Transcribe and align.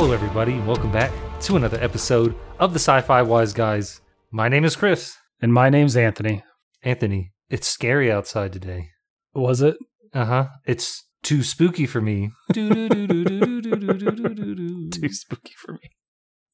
Hello, 0.00 0.12
everybody, 0.12 0.52
and 0.54 0.66
welcome 0.66 0.90
back 0.90 1.12
to 1.42 1.56
another 1.56 1.76
episode 1.82 2.34
of 2.58 2.72
the 2.72 2.78
Sci 2.78 3.02
Fi 3.02 3.20
Wise 3.20 3.52
Guys. 3.52 4.00
My 4.30 4.48
name 4.48 4.64
is 4.64 4.74
Chris. 4.74 5.14
And 5.42 5.52
my 5.52 5.68
name's 5.68 5.94
Anthony. 5.94 6.42
Anthony, 6.82 7.32
it's 7.50 7.68
scary 7.68 8.10
outside 8.10 8.50
today. 8.50 8.88
Was 9.34 9.60
it? 9.60 9.76
Uh 10.14 10.24
huh. 10.24 10.46
It's 10.64 11.04
too 11.22 11.42
spooky 11.42 11.84
for 11.84 12.00
me. 12.00 12.30
Too 12.54 12.78
spooky 15.10 15.52
for 15.58 15.74
me. 15.74 15.90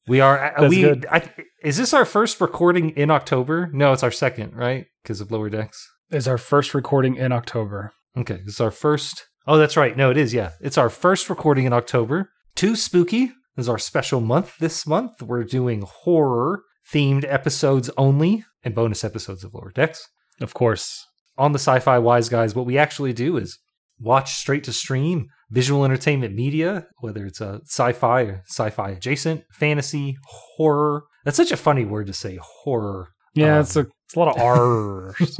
We 0.09 0.19
are. 0.19 0.43
uh, 0.43 0.59
That's 0.63 0.69
we, 0.69 0.81
good. 0.81 1.05
I, 1.09 1.31
is 1.63 1.77
this 1.77 1.93
our 1.93 2.03
first 2.03 2.41
recording 2.41 2.89
in 2.97 3.09
October? 3.09 3.69
No, 3.71 3.93
it's 3.93 4.03
our 4.03 4.11
second, 4.11 4.57
right? 4.57 4.87
Because 5.03 5.21
of 5.21 5.31
Lower 5.31 5.49
Decks. 5.49 5.87
Is 6.11 6.27
our 6.27 6.37
first 6.37 6.73
recording 6.73 7.15
in 7.15 7.31
October. 7.31 7.93
Okay, 8.17 8.41
this 8.43 8.55
is 8.55 8.61
our 8.61 8.71
first. 8.71 9.25
Oh, 9.47 9.55
that's 9.57 9.77
right. 9.77 9.95
No, 9.95 10.11
it 10.11 10.17
is. 10.17 10.33
Yeah, 10.33 10.51
it's 10.59 10.77
our 10.77 10.89
first 10.89 11.29
recording 11.29 11.63
in 11.63 11.71
October. 11.71 12.31
Too 12.53 12.75
spooky 12.75 13.31
this 13.57 13.65
is 13.65 13.69
our 13.69 13.77
special 13.77 14.21
month. 14.21 14.53
This 14.59 14.87
month 14.87 15.21
we're 15.21 15.43
doing 15.43 15.81
horror 15.81 16.61
themed 16.93 17.25
episodes 17.27 17.89
only 17.97 18.45
and 18.63 18.73
bonus 18.73 19.03
episodes 19.03 19.43
of 19.43 19.53
Lower 19.53 19.71
Decks. 19.75 20.07
Of 20.39 20.53
course. 20.53 21.05
On 21.37 21.51
the 21.51 21.59
Sci-Fi 21.59 21.97
Wise 21.99 22.29
Guys, 22.29 22.55
what 22.55 22.65
we 22.65 22.77
actually 22.77 23.11
do 23.13 23.35
is 23.35 23.59
watch 23.99 24.35
straight 24.35 24.63
to 24.65 24.71
stream 24.73 25.27
visual 25.49 25.83
entertainment 25.83 26.33
media, 26.35 26.87
whether 26.99 27.25
it's 27.25 27.41
a 27.41 27.59
sci-fi 27.65 28.21
or 28.21 28.43
sci-fi 28.47 28.91
adjacent, 28.91 29.43
fantasy, 29.51 30.15
horror. 30.25 31.03
That's 31.25 31.37
such 31.37 31.51
a 31.51 31.57
funny 31.57 31.83
word 31.85 32.07
to 32.07 32.13
say, 32.13 32.37
horror. 32.41 33.09
Yeah, 33.33 33.55
Um, 33.55 33.61
it's 33.61 33.75
a 33.75 33.87
it's 34.05 34.15
a 34.15 34.19
lot 34.19 34.35
of 34.35 34.41
R's. 34.41 35.37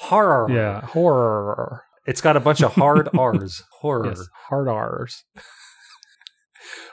horror. 0.00 0.50
yeah, 0.50 0.80
horror. 0.82 1.82
It's 2.06 2.20
got 2.20 2.36
a 2.36 2.40
bunch 2.40 2.62
of 2.62 2.72
hard 2.74 3.08
R's. 3.18 3.62
Horror. 3.80 4.06
Yes, 4.08 4.26
hard 4.48 4.68
R's. 4.68 5.24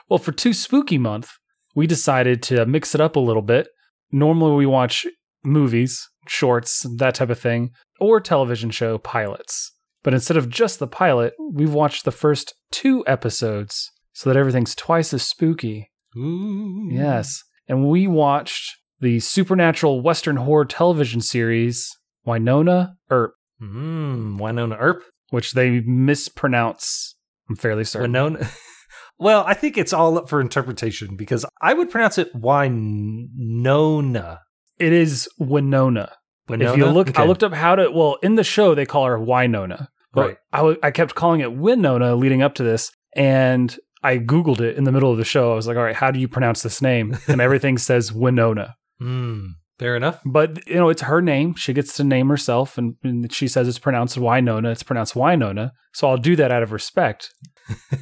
Well, 0.08 0.18
for 0.18 0.32
two 0.32 0.52
spooky 0.52 0.98
month, 0.98 1.30
we 1.74 1.86
decided 1.86 2.42
to 2.44 2.64
mix 2.66 2.94
it 2.94 3.00
up 3.00 3.16
a 3.16 3.20
little 3.20 3.42
bit. 3.42 3.68
Normally, 4.12 4.54
we 4.56 4.66
watch 4.66 5.06
movies, 5.44 6.08
shorts, 6.28 6.86
that 6.98 7.14
type 7.16 7.30
of 7.30 7.38
thing, 7.38 7.70
or 8.00 8.20
television 8.20 8.70
show 8.70 8.98
pilots. 8.98 9.72
But 10.02 10.14
instead 10.14 10.36
of 10.36 10.48
just 10.48 10.78
the 10.78 10.86
pilot, 10.86 11.34
we've 11.52 11.74
watched 11.74 12.04
the 12.04 12.12
first 12.12 12.54
two 12.70 13.04
episodes 13.06 13.90
so 14.12 14.30
that 14.30 14.36
everything's 14.38 14.74
twice 14.74 15.12
as 15.12 15.22
spooky. 15.22 15.90
Ooh. 16.16 16.88
Yes. 16.90 17.42
And 17.68 17.88
we 17.88 18.06
watched 18.06 18.76
the 19.00 19.18
supernatural 19.20 20.00
Western 20.00 20.36
horror 20.36 20.64
television 20.64 21.20
series 21.20 21.90
Wynonna 22.26 22.92
Earp, 23.10 23.32
Mm, 23.60 24.38
Wynonna 24.38 24.76
Earp. 24.78 25.02
which 25.30 25.52
they 25.52 25.80
mispronounce. 25.80 27.16
I'm 27.48 27.56
fairly 27.56 27.84
certain. 27.84 28.12
Wynonna. 28.12 28.48
well, 29.18 29.44
I 29.46 29.54
think 29.54 29.78
it's 29.78 29.92
all 29.92 30.18
up 30.18 30.28
for 30.28 30.40
interpretation 30.40 31.16
because 31.16 31.44
I 31.62 31.74
would 31.74 31.90
pronounce 31.90 32.18
it 32.18 32.34
Wynonna. 32.34 34.38
It 34.78 34.92
is 34.92 35.28
Wynonna. 35.40 36.10
Wynonna. 36.48 36.70
If 36.72 36.76
you 36.76 36.86
look, 36.86 37.18
I 37.18 37.24
looked 37.24 37.42
up 37.42 37.52
how 37.52 37.76
to. 37.76 37.90
Well, 37.90 38.18
in 38.22 38.34
the 38.36 38.44
show 38.44 38.74
they 38.74 38.86
call 38.86 39.06
her 39.06 39.18
Wynonna, 39.18 39.88
but 40.12 40.26
Right. 40.26 40.36
I, 40.52 40.58
w- 40.58 40.78
I 40.82 40.90
kept 40.90 41.14
calling 41.14 41.40
it 41.40 41.50
Wynonna 41.56 42.18
leading 42.18 42.42
up 42.42 42.54
to 42.56 42.62
this, 42.62 42.92
and 43.14 43.76
I 44.02 44.18
googled 44.18 44.60
it 44.60 44.76
in 44.76 44.84
the 44.84 44.92
middle 44.92 45.10
of 45.10 45.18
the 45.18 45.24
show. 45.24 45.52
I 45.52 45.56
was 45.56 45.66
like, 45.66 45.76
all 45.76 45.82
right, 45.82 45.96
how 45.96 46.10
do 46.10 46.20
you 46.20 46.28
pronounce 46.28 46.62
this 46.62 46.80
name? 46.82 47.16
And 47.28 47.40
everything 47.40 47.78
says 47.78 48.10
Wynonna. 48.12 48.74
Mm, 49.02 49.48
fair 49.78 49.96
enough. 49.96 50.20
But 50.24 50.66
you 50.68 50.76
know, 50.76 50.88
it's 50.88 51.02
her 51.02 51.20
name. 51.20 51.54
She 51.54 51.72
gets 51.72 51.96
to 51.96 52.04
name 52.04 52.28
herself, 52.28 52.78
and, 52.78 52.94
and 53.02 53.32
she 53.32 53.48
says 53.48 53.66
it's 53.66 53.78
pronounced 53.78 54.18
Wynonna. 54.18 54.70
It's 54.72 54.82
pronounced 54.82 55.14
Wynonna. 55.14 55.72
So 55.94 56.08
I'll 56.08 56.16
do 56.18 56.36
that 56.36 56.52
out 56.52 56.62
of 56.62 56.72
respect. 56.72 57.32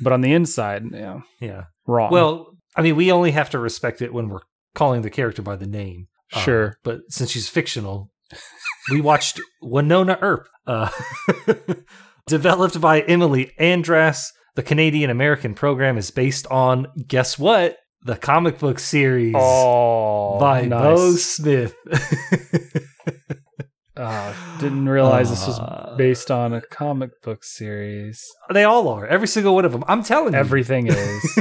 But 0.00 0.12
on 0.12 0.20
the 0.20 0.32
inside, 0.32 0.84
yeah, 0.92 1.20
Yeah. 1.40 1.64
wrong. 1.86 2.10
Well, 2.10 2.48
I 2.76 2.82
mean, 2.82 2.96
we 2.96 3.10
only 3.12 3.30
have 3.30 3.50
to 3.50 3.58
respect 3.58 4.02
it 4.02 4.12
when 4.12 4.28
we're 4.28 4.40
calling 4.74 5.02
the 5.02 5.10
character 5.10 5.42
by 5.42 5.56
the 5.56 5.66
name. 5.66 6.08
Uh, 6.32 6.40
sure. 6.40 6.76
but 6.82 7.00
since 7.08 7.30
she's 7.30 7.48
fictional, 7.48 8.10
we 8.90 9.00
watched 9.00 9.40
Wynonna 9.62 10.18
Earp, 10.20 10.48
uh, 10.66 10.88
developed 12.26 12.80
by 12.80 13.00
Emily 13.02 13.52
Andras. 13.58 14.32
The 14.56 14.62
Canadian 14.62 15.10
American 15.10 15.54
program 15.54 15.98
is 15.98 16.10
based 16.10 16.46
on, 16.48 16.86
guess 17.06 17.38
what? 17.38 17.76
The 18.02 18.16
comic 18.16 18.58
book 18.58 18.78
series 18.78 19.34
oh, 19.36 20.38
by 20.38 20.68
Beau 20.68 21.12
Smith. 21.12 21.74
Uh, 23.96 24.32
didn't 24.58 24.88
realize 24.88 25.30
this 25.30 25.46
was 25.46 25.58
Uh, 25.58 25.94
based 25.96 26.30
on 26.30 26.52
a 26.52 26.60
comic 26.60 27.10
book 27.22 27.44
series. 27.44 28.20
They 28.52 28.64
all 28.64 28.88
are. 28.88 29.06
Every 29.06 29.28
single 29.28 29.54
one 29.54 29.64
of 29.64 29.70
them. 29.72 29.84
I'm 29.86 30.02
telling 30.02 30.32
you. 30.32 30.38
Everything 30.38 30.86
is. 30.90 31.38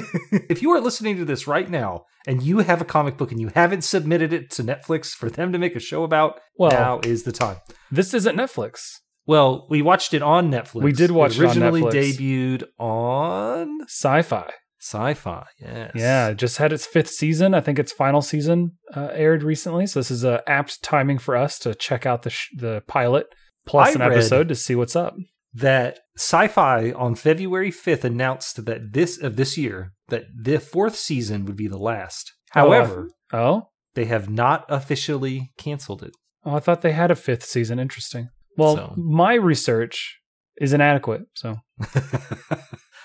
if 0.50 0.62
you 0.62 0.70
are 0.72 0.80
listening 0.80 1.18
to 1.18 1.26
this 1.26 1.48
right 1.48 1.70
now 1.70 2.04
and 2.28 2.44
you 2.44 2.60
have 2.60 2.80
a 2.80 2.86
comic 2.86 3.18
book 3.18 3.32
and 3.32 3.42
you 3.42 3.50
haven't 3.56 3.84
submitted 3.84 4.32
it 4.34 4.52
to 4.52 4.64
Netflix 4.64 5.08
for 5.08 5.30
them 5.30 5.52
to 5.52 5.58
make 5.58 5.76
a 5.76 5.80
show 5.80 6.04
about, 6.04 6.40
Well- 6.58 6.72
now 6.72 7.00
is 7.04 7.24
the 7.24 7.32
time. 7.32 7.58
this 7.92 8.14
isn't 8.14 8.38
Netflix. 8.38 8.82
Well, 9.26 9.66
we 9.70 9.82
watched 9.82 10.14
it 10.14 10.22
on 10.22 10.52
Netflix. 10.52 10.84
We 10.84 10.92
did 10.92 11.10
watch 11.12 11.38
it 11.38 11.40
on 11.40 11.46
originally 11.46 11.82
debuted 11.84 12.64
on 12.78 13.80
Syfy. 13.88 14.50
Syfy. 14.84 15.46
Yes. 15.60 15.92
Yeah, 15.96 16.30
it 16.30 16.36
just 16.38 16.58
had 16.58 16.74
its 16.74 16.86
fifth 16.86 17.10
season. 17.10 17.54
I 17.54 17.62
think 17.62 17.80
its 17.80 17.92
final 17.92 18.22
season 18.22 18.72
uh, 18.96 19.10
aired 19.14 19.42
recently. 19.44 19.86
So 19.88 20.00
this 20.00 20.12
is 20.12 20.24
a 20.24 20.44
apt 20.48 20.84
timing 20.84 21.20
for 21.20 21.36
us 21.36 21.58
to 21.60 21.74
check 21.74 22.06
out 22.06 22.24
the 22.24 22.30
sh- 22.30 22.50
the 22.58 22.84
pilot 22.88 23.28
plus 23.66 23.90
I 23.90 23.92
an 23.94 24.02
episode 24.02 24.48
to 24.50 24.56
see 24.56 24.76
what's 24.76 24.96
up. 24.96 25.16
That 25.54 26.00
Syfy 26.18 26.94
on 27.00 27.16
February 27.16 27.72
5th 27.72 28.04
announced 28.04 28.66
that 28.66 28.92
this 28.94 29.22
of 29.22 29.36
this 29.36 29.58
year 29.58 29.94
that 30.10 30.24
the 30.36 30.60
fourth 30.60 30.96
season 30.96 31.46
would 31.46 31.56
be 31.56 31.68
the 31.68 31.78
last. 31.78 32.34
However, 32.52 33.10
Oh, 33.32 33.70
they 33.96 34.06
have 34.06 34.30
not 34.30 34.66
officially 34.70 35.52
canceled 35.58 36.04
it. 36.04 36.12
oh, 36.46 36.56
I 36.56 36.60
thought 36.60 36.82
they 36.82 36.92
had 36.92 37.10
a 37.12 37.16
fifth 37.16 37.46
season. 37.46 37.80
Interesting. 37.80 38.30
Well, 38.58 38.76
So- 38.76 38.94
my 38.98 39.36
research 39.36 40.20
is 40.58 40.74
inadequate. 40.74 41.22
So 41.36 41.56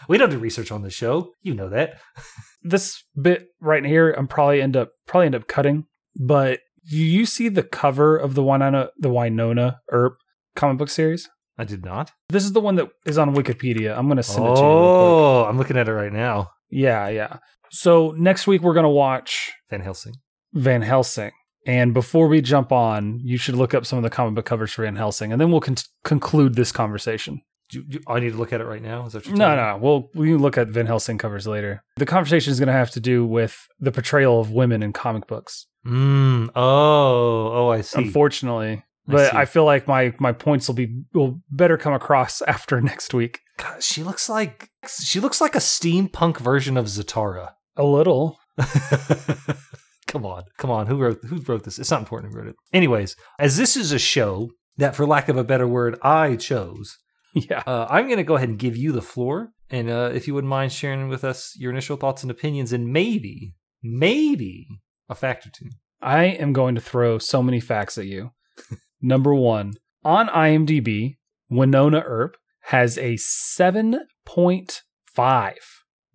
we 0.08 0.18
don't 0.18 0.30
do 0.30 0.38
research 0.38 0.70
on 0.70 0.82
the 0.82 0.90
show. 0.90 1.32
You 1.42 1.54
know 1.54 1.68
that. 1.70 1.98
this 2.62 3.02
bit 3.20 3.48
right 3.60 3.84
here, 3.84 4.10
I'm 4.10 4.28
probably 4.28 4.62
end 4.62 4.76
up 4.76 4.90
probably 5.06 5.26
end 5.26 5.34
up 5.34 5.48
cutting. 5.48 5.86
But 6.16 6.60
do 6.88 6.96
you 6.96 7.26
see 7.26 7.48
the 7.48 7.62
cover 7.62 8.16
of 8.16 8.34
the 8.34 8.42
Wynonna 8.42 8.88
the 8.98 9.10
Wynonna 9.10 9.78
Earp 9.90 10.18
comic 10.56 10.78
book 10.78 10.90
series? 10.90 11.28
I 11.58 11.64
did 11.64 11.84
not. 11.84 12.12
This 12.28 12.44
is 12.44 12.52
the 12.52 12.60
one 12.60 12.76
that 12.76 12.88
is 13.04 13.18
on 13.18 13.34
Wikipedia. 13.34 13.96
I'm 13.98 14.06
going 14.06 14.16
to 14.16 14.22
send 14.22 14.46
it 14.46 14.54
to 14.54 14.60
you. 14.60 14.66
Oh, 14.66 15.44
I'm 15.44 15.58
looking 15.58 15.76
at 15.76 15.88
it 15.88 15.92
right 15.92 16.12
now. 16.12 16.50
Yeah, 16.70 17.08
yeah. 17.08 17.38
So 17.70 18.14
next 18.16 18.46
week 18.46 18.62
we're 18.62 18.74
going 18.74 18.84
to 18.84 18.88
watch 18.90 19.52
Van 19.68 19.80
Helsing. 19.80 20.14
Van 20.54 20.82
Helsing. 20.82 21.32
And 21.66 21.92
before 21.92 22.28
we 22.28 22.40
jump 22.40 22.70
on, 22.70 23.20
you 23.24 23.36
should 23.36 23.56
look 23.56 23.74
up 23.74 23.84
some 23.84 23.98
of 23.98 24.02
the 24.04 24.10
comic 24.10 24.34
book 24.34 24.46
covers 24.46 24.72
for 24.72 24.84
Van 24.84 24.96
Helsing, 24.96 25.32
and 25.32 25.40
then 25.40 25.50
we'll 25.50 25.60
con- 25.60 25.76
conclude 26.04 26.54
this 26.54 26.72
conversation. 26.72 27.42
Do, 27.70 27.82
do, 27.82 28.00
I 28.06 28.20
need 28.20 28.32
to 28.32 28.38
look 28.38 28.52
at 28.52 28.60
it 28.60 28.64
right 28.64 28.82
now. 28.82 29.06
Is 29.06 29.12
that 29.12 29.26
what 29.26 29.36
No, 29.36 29.54
no, 29.54 29.78
we'll 29.80 30.10
we 30.14 30.28
can 30.28 30.38
look 30.38 30.56
at 30.56 30.68
Van 30.68 30.86
Helsing 30.86 31.18
covers 31.18 31.46
later. 31.46 31.82
The 31.96 32.06
conversation 32.06 32.50
is 32.50 32.58
going 32.58 32.68
to 32.68 32.72
have 32.72 32.90
to 32.92 33.00
do 33.00 33.26
with 33.26 33.66
the 33.78 33.92
portrayal 33.92 34.40
of 34.40 34.52
women 34.52 34.82
in 34.82 34.92
comic 34.92 35.26
books. 35.26 35.66
Mm, 35.86 36.50
oh, 36.56 37.52
oh, 37.52 37.68
I 37.70 37.82
see. 37.82 38.04
Unfortunately, 38.04 38.84
I 39.08 39.12
but 39.12 39.30
see. 39.30 39.36
I, 39.36 39.44
feel 39.44 39.64
like 39.64 39.86
my 39.86 40.14
my 40.18 40.32
points 40.32 40.68
will 40.68 40.74
be 40.74 41.02
will 41.12 41.40
better 41.50 41.76
come 41.76 41.92
across 41.92 42.42
after 42.46 42.80
next 42.80 43.12
week. 43.14 43.40
God, 43.58 43.82
she 43.82 44.02
looks 44.02 44.28
like 44.28 44.70
she 45.02 45.20
looks 45.20 45.40
like 45.40 45.54
a 45.54 45.60
steampunk 45.60 46.38
version 46.38 46.76
of 46.76 46.86
Zatara. 46.86 47.52
A 47.76 47.84
little. 47.84 48.38
come 50.06 50.26
on, 50.26 50.44
come 50.56 50.70
on. 50.70 50.86
Who 50.86 50.96
wrote 50.96 51.20
who 51.24 51.36
wrote 51.46 51.64
this? 51.64 51.78
It's 51.78 51.90
not 51.90 52.00
important 52.00 52.32
who 52.32 52.38
wrote 52.38 52.48
it. 52.48 52.56
Anyways, 52.72 53.14
as 53.38 53.56
this 53.56 53.76
is 53.76 53.92
a 53.92 53.98
show 53.98 54.50
that, 54.78 54.96
for 54.96 55.06
lack 55.06 55.28
of 55.28 55.36
a 55.36 55.44
better 55.44 55.66
word, 55.66 55.98
I 56.02 56.36
chose. 56.36 56.96
Yeah. 57.50 57.62
Uh, 57.66 57.86
I'm 57.88 58.06
going 58.06 58.16
to 58.16 58.24
go 58.24 58.36
ahead 58.36 58.48
and 58.48 58.58
give 58.58 58.76
you 58.76 58.90
the 58.90 59.02
floor, 59.02 59.52
and 59.70 59.90
uh, 59.90 60.10
if 60.14 60.26
you 60.26 60.34
wouldn't 60.34 60.48
mind 60.48 60.72
sharing 60.72 61.08
with 61.08 61.24
us 61.24 61.54
your 61.58 61.70
initial 61.70 61.96
thoughts 61.96 62.22
and 62.22 62.30
opinions, 62.30 62.72
and 62.72 62.88
maybe, 62.88 63.54
maybe 63.82 64.66
a 65.08 65.14
fact 65.14 65.46
or 65.46 65.50
two. 65.50 65.68
I 66.00 66.24
am 66.24 66.52
going 66.52 66.74
to 66.74 66.80
throw 66.80 67.18
so 67.18 67.42
many 67.42 67.60
facts 67.60 67.98
at 67.98 68.06
you. 68.06 68.30
Number 69.02 69.34
one, 69.34 69.74
on 70.04 70.28
IMDb, 70.28 71.16
Wynonna 71.50 72.02
Earp 72.04 72.36
has 72.62 72.98
a 72.98 73.14
7.5. 73.14 75.54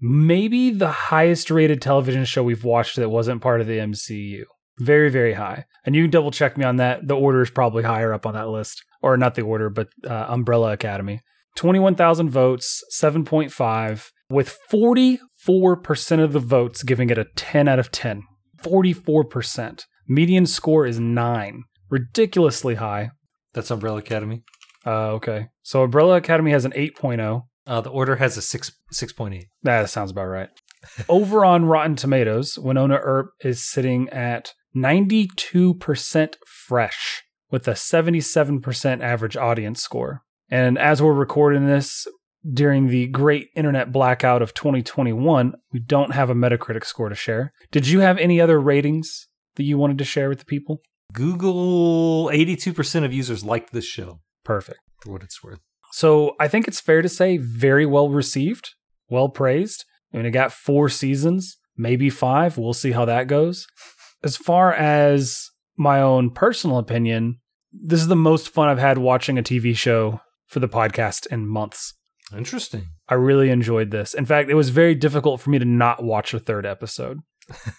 Maybe 0.01 0.69
the 0.69 0.91
highest 0.91 1.49
rated 1.49 1.81
television 1.81 2.25
show 2.25 2.43
we've 2.43 2.63
watched 2.63 2.97
that 2.97 3.09
wasn't 3.09 3.41
part 3.41 3.61
of 3.61 3.67
the 3.67 3.77
MCU. 3.77 4.43
Very, 4.79 5.09
very 5.09 5.33
high. 5.33 5.65
And 5.85 5.95
you 5.95 6.03
can 6.03 6.11
double 6.11 6.31
check 6.31 6.57
me 6.57 6.65
on 6.65 6.77
that. 6.77 7.07
The 7.07 7.15
order 7.15 7.41
is 7.41 7.49
probably 7.49 7.83
higher 7.83 8.13
up 8.13 8.25
on 8.25 8.33
that 8.33 8.49
list. 8.49 8.83
Or 9.03 9.17
not 9.17 9.35
the 9.35 9.43
order, 9.43 9.69
but 9.69 9.89
uh, 10.07 10.25
Umbrella 10.29 10.71
Academy. 10.71 11.19
21,000 11.57 12.29
votes, 12.29 12.81
7.5, 12.91 14.09
with 14.29 14.57
44% 14.71 16.23
of 16.23 16.33
the 16.33 16.39
votes 16.39 16.81
giving 16.81 17.11
it 17.11 17.17
a 17.17 17.25
10 17.35 17.67
out 17.67 17.77
of 17.77 17.91
10. 17.91 18.23
44%. 18.63 19.83
Median 20.07 20.45
score 20.47 20.87
is 20.87 20.99
9. 20.99 21.63
Ridiculously 21.89 22.75
high. 22.75 23.11
That's 23.53 23.69
Umbrella 23.69 23.97
Academy. 23.99 24.43
Uh, 24.85 25.11
okay. 25.11 25.47
So 25.61 25.83
Umbrella 25.83 26.15
Academy 26.15 26.51
has 26.51 26.65
an 26.65 26.71
8.0. 26.71 27.43
Uh, 27.65 27.81
the 27.81 27.89
order 27.89 28.17
has 28.17 28.35
a 28.35 28.41
six 28.41 28.71
six 28.91 29.13
point 29.13 29.33
eight. 29.35 29.47
That 29.61 29.89
sounds 29.89 30.11
about 30.11 30.25
right. 30.25 30.49
Over 31.09 31.45
on 31.45 31.65
Rotten 31.65 31.95
Tomatoes, 31.95 32.57
Wynonna 32.61 32.99
Earp 33.01 33.31
is 33.39 33.63
sitting 33.63 34.09
at 34.09 34.53
92% 34.75 36.33
fresh 36.45 37.23
with 37.53 37.67
a 37.67 37.73
77% 37.73 39.01
average 39.01 39.37
audience 39.37 39.79
score. 39.79 40.23
And 40.49 40.75
as 40.75 41.03
we're 41.03 41.13
recording 41.13 41.67
this 41.67 42.07
during 42.51 42.87
the 42.87 43.05
great 43.05 43.49
internet 43.55 43.91
blackout 43.91 44.41
of 44.41 44.55
2021, 44.55 45.53
we 45.71 45.79
don't 45.79 46.15
have 46.15 46.31
a 46.31 46.33
Metacritic 46.33 46.83
score 46.83 47.09
to 47.09 47.15
share. 47.15 47.53
Did 47.71 47.87
you 47.87 47.99
have 47.99 48.17
any 48.17 48.41
other 48.41 48.59
ratings 48.59 49.27
that 49.53 49.65
you 49.65 49.77
wanted 49.77 49.99
to 49.99 50.03
share 50.03 50.29
with 50.29 50.39
the 50.39 50.45
people? 50.45 50.81
Google 51.13 52.31
82% 52.33 53.05
of 53.05 53.13
users 53.13 53.45
liked 53.45 53.71
this 53.71 53.85
show 53.85 54.21
Perfect. 54.43 54.79
for 55.03 55.11
what 55.11 55.21
it's 55.21 55.43
worth. 55.43 55.59
So 55.91 56.33
I 56.39 56.47
think 56.47 56.67
it's 56.67 56.81
fair 56.81 57.03
to 57.03 57.09
say 57.09 57.37
very 57.37 57.85
well 57.85 58.09
received, 58.09 58.71
well 59.09 59.29
praised. 59.29 59.85
I 60.11 60.17
mean, 60.17 60.25
it 60.25 60.31
got 60.31 60.51
four 60.51 60.89
seasons, 60.89 61.59
maybe 61.77 62.09
five. 62.09 62.57
We'll 62.57 62.73
see 62.73 62.93
how 62.93 63.05
that 63.05 63.27
goes. 63.27 63.67
As 64.23 64.37
far 64.37 64.73
as 64.73 65.51
my 65.77 66.01
own 66.01 66.31
personal 66.31 66.79
opinion, 66.79 67.39
this 67.73 67.99
is 67.99 68.07
the 68.07 68.15
most 68.15 68.49
fun 68.49 68.69
I've 68.69 68.79
had 68.79 68.97
watching 68.97 69.37
a 69.37 69.43
TV 69.43 69.75
show 69.75 70.21
for 70.47 70.59
the 70.59 70.69
podcast 70.69 71.27
in 71.27 71.47
months. 71.47 71.95
Interesting. 72.35 72.87
I 73.09 73.15
really 73.15 73.49
enjoyed 73.49 73.91
this. 73.91 74.13
In 74.13 74.25
fact, 74.25 74.49
it 74.49 74.55
was 74.55 74.69
very 74.69 74.95
difficult 74.95 75.41
for 75.41 75.49
me 75.49 75.59
to 75.59 75.65
not 75.65 76.03
watch 76.03 76.33
a 76.33 76.39
third 76.39 76.65
episode. 76.65 77.19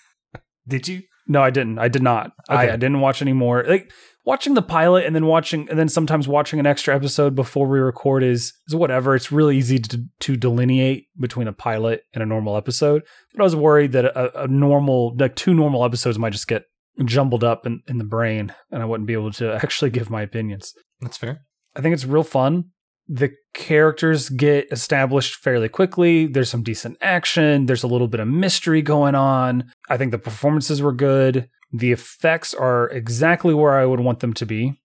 Did 0.68 0.88
you? 0.88 1.02
No, 1.26 1.42
I 1.42 1.50
didn't. 1.50 1.78
I 1.78 1.88
did 1.88 2.02
not. 2.02 2.32
I, 2.50 2.70
I 2.70 2.76
didn't 2.76 3.00
watch 3.00 3.22
any 3.22 3.32
more. 3.32 3.64
Like 3.66 3.90
watching 4.26 4.52
the 4.52 4.62
pilot 4.62 5.06
and 5.06 5.14
then 5.14 5.24
watching 5.24 5.68
and 5.70 5.78
then 5.78 5.88
sometimes 5.88 6.28
watching 6.28 6.60
an 6.60 6.66
extra 6.66 6.94
episode 6.94 7.34
before 7.34 7.66
we 7.66 7.78
record 7.78 8.22
is 8.22 8.52
is 8.68 8.74
whatever. 8.74 9.14
It's 9.14 9.32
really 9.32 9.56
easy 9.56 9.78
to 9.78 10.04
to 10.20 10.36
delineate 10.36 11.06
between 11.18 11.48
a 11.48 11.52
pilot 11.52 12.02
and 12.12 12.22
a 12.22 12.26
normal 12.26 12.58
episode. 12.58 13.04
But 13.32 13.40
I 13.40 13.44
was 13.44 13.56
worried 13.56 13.92
that 13.92 14.04
a, 14.04 14.42
a 14.42 14.48
normal 14.48 15.16
like 15.18 15.34
two 15.34 15.54
normal 15.54 15.82
episodes 15.82 16.18
might 16.18 16.32
just 16.32 16.48
get 16.48 16.64
jumbled 17.04 17.42
up 17.42 17.66
in, 17.66 17.82
in 17.88 17.98
the 17.98 18.04
brain 18.04 18.54
and 18.70 18.82
I 18.82 18.86
wouldn't 18.86 19.06
be 19.06 19.14
able 19.14 19.32
to 19.32 19.54
actually 19.62 19.90
give 19.90 20.10
my 20.10 20.22
opinions. 20.22 20.74
That's 21.00 21.16
fair. 21.16 21.42
I 21.76 21.80
think 21.80 21.94
it's 21.94 22.04
real 22.04 22.24
fun. 22.24 22.66
The 23.06 23.32
characters 23.52 24.30
get 24.30 24.68
established 24.70 25.36
fairly 25.36 25.68
quickly. 25.68 26.26
There's 26.26 26.48
some 26.48 26.62
decent 26.62 26.96
action. 27.02 27.66
There's 27.66 27.82
a 27.82 27.88
little 27.88 28.08
bit 28.08 28.20
of 28.20 28.28
mystery 28.28 28.80
going 28.80 29.14
on. 29.14 29.70
I 29.90 29.96
think 29.96 30.10
the 30.10 30.18
performances 30.18 30.80
were 30.80 30.92
good. 30.92 31.48
The 31.72 31.92
effects 31.92 32.54
are 32.54 32.88
exactly 32.88 33.52
where 33.52 33.74
I 33.74 33.84
would 33.84 34.00
want 34.00 34.20
them 34.20 34.32
to 34.34 34.46
be. 34.46 34.80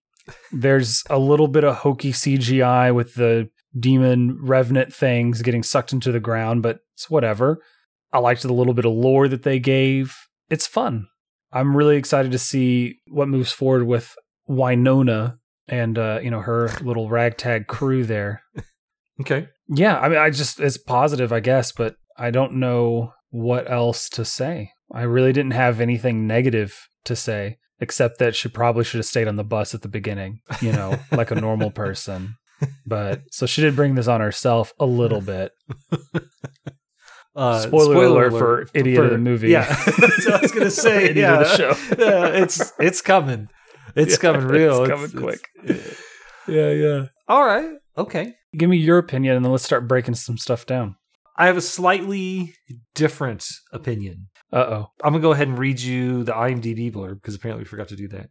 There's 0.52 1.02
a 1.08 1.18
little 1.18 1.48
bit 1.48 1.64
of 1.64 1.76
hokey 1.76 2.12
CGI 2.12 2.94
with 2.94 3.14
the 3.14 3.48
demon 3.78 4.38
revenant 4.40 4.92
things 4.92 5.42
getting 5.42 5.62
sucked 5.62 5.92
into 5.92 6.12
the 6.12 6.20
ground, 6.20 6.62
but 6.62 6.80
it's 6.94 7.08
whatever. 7.08 7.62
I 8.12 8.18
liked 8.18 8.42
the 8.42 8.52
little 8.52 8.74
bit 8.74 8.84
of 8.84 8.92
lore 8.92 9.28
that 9.28 9.44
they 9.44 9.60
gave. 9.60 10.16
It's 10.50 10.66
fun. 10.66 11.06
I'm 11.52 11.76
really 11.76 11.96
excited 11.96 12.32
to 12.32 12.38
see 12.38 12.98
what 13.08 13.28
moves 13.28 13.52
forward 13.52 13.86
with 13.86 14.14
Wynonna 14.48 15.38
and 15.68 15.98
uh, 15.98 16.20
you 16.22 16.30
know 16.30 16.40
her 16.40 16.70
little 16.82 17.08
ragtag 17.08 17.66
crew 17.66 18.04
there. 18.04 18.42
Okay. 19.20 19.48
Yeah, 19.68 19.98
I 19.98 20.08
mean, 20.08 20.18
I 20.18 20.30
just 20.30 20.60
it's 20.60 20.78
positive, 20.78 21.30
I 21.30 21.40
guess, 21.40 21.72
but 21.72 21.96
I 22.16 22.30
don't 22.30 22.54
know 22.54 23.12
what 23.28 23.70
else 23.70 24.08
to 24.10 24.24
say. 24.24 24.72
I 24.92 25.02
really 25.02 25.32
didn't 25.32 25.52
have 25.52 25.80
anything 25.80 26.26
negative 26.26 26.88
to 27.04 27.14
say 27.14 27.58
except 27.80 28.18
that 28.18 28.34
she 28.34 28.48
probably 28.48 28.84
should 28.84 28.98
have 28.98 29.06
stayed 29.06 29.28
on 29.28 29.36
the 29.36 29.44
bus 29.44 29.74
at 29.74 29.82
the 29.82 29.88
beginning, 29.88 30.40
you 30.60 30.72
know, 30.72 30.98
like 31.12 31.30
a 31.30 31.34
normal 31.34 31.70
person. 31.70 32.36
But 32.86 33.22
so 33.30 33.46
she 33.46 33.62
did 33.62 33.76
bring 33.76 33.94
this 33.94 34.08
on 34.08 34.20
herself 34.20 34.72
a 34.78 34.86
little 34.86 35.20
bit. 35.20 35.52
Uh, 37.36 37.60
Spoiler 37.60 38.04
alert 38.06 38.32
for 38.32 38.66
idiot 38.74 39.04
of 39.04 39.10
the 39.10 39.18
movie. 39.18 39.50
Yeah, 39.50 39.64
that's 39.86 40.26
what 40.26 40.34
I 40.34 40.40
was 40.40 40.50
gonna 40.52 40.70
say. 40.88 41.04
Idiot 41.10 41.16
yeah, 41.16 41.40
of 41.40 41.48
the 41.48 41.56
show. 41.56 41.68
yeah, 42.04 42.26
it's 42.42 42.72
it's 42.80 43.00
coming. 43.00 43.48
It's 43.94 44.12
Yeah, 44.12 44.18
coming 44.18 44.46
real. 44.48 44.82
it's 44.84 44.90
coming 44.90 45.10
quick. 45.12 45.48
Yeah, 46.48 46.70
yeah. 46.70 47.04
all 47.28 47.44
right. 47.44 47.70
Okay. 47.96 48.34
Give 48.56 48.68
me 48.68 48.76
your 48.78 48.98
opinion 48.98 49.36
and 49.36 49.44
then 49.44 49.52
let's 49.52 49.64
start 49.64 49.86
breaking 49.86 50.14
some 50.14 50.38
stuff 50.38 50.66
down. 50.66 50.96
I 51.36 51.46
have 51.46 51.56
a 51.56 51.60
slightly 51.60 52.54
different 52.94 53.46
opinion. 53.72 54.28
Uh 54.52 54.56
oh. 54.56 54.86
I'm 55.04 55.12
gonna 55.12 55.22
go 55.22 55.32
ahead 55.32 55.46
and 55.48 55.58
read 55.58 55.80
you 55.80 56.24
the 56.24 56.32
IMDb 56.32 56.92
blurb 56.92 57.14
because 57.16 57.34
apparently 57.36 57.62
we 57.62 57.68
forgot 57.68 57.88
to 57.88 57.96
do 57.96 58.08
that. 58.08 58.30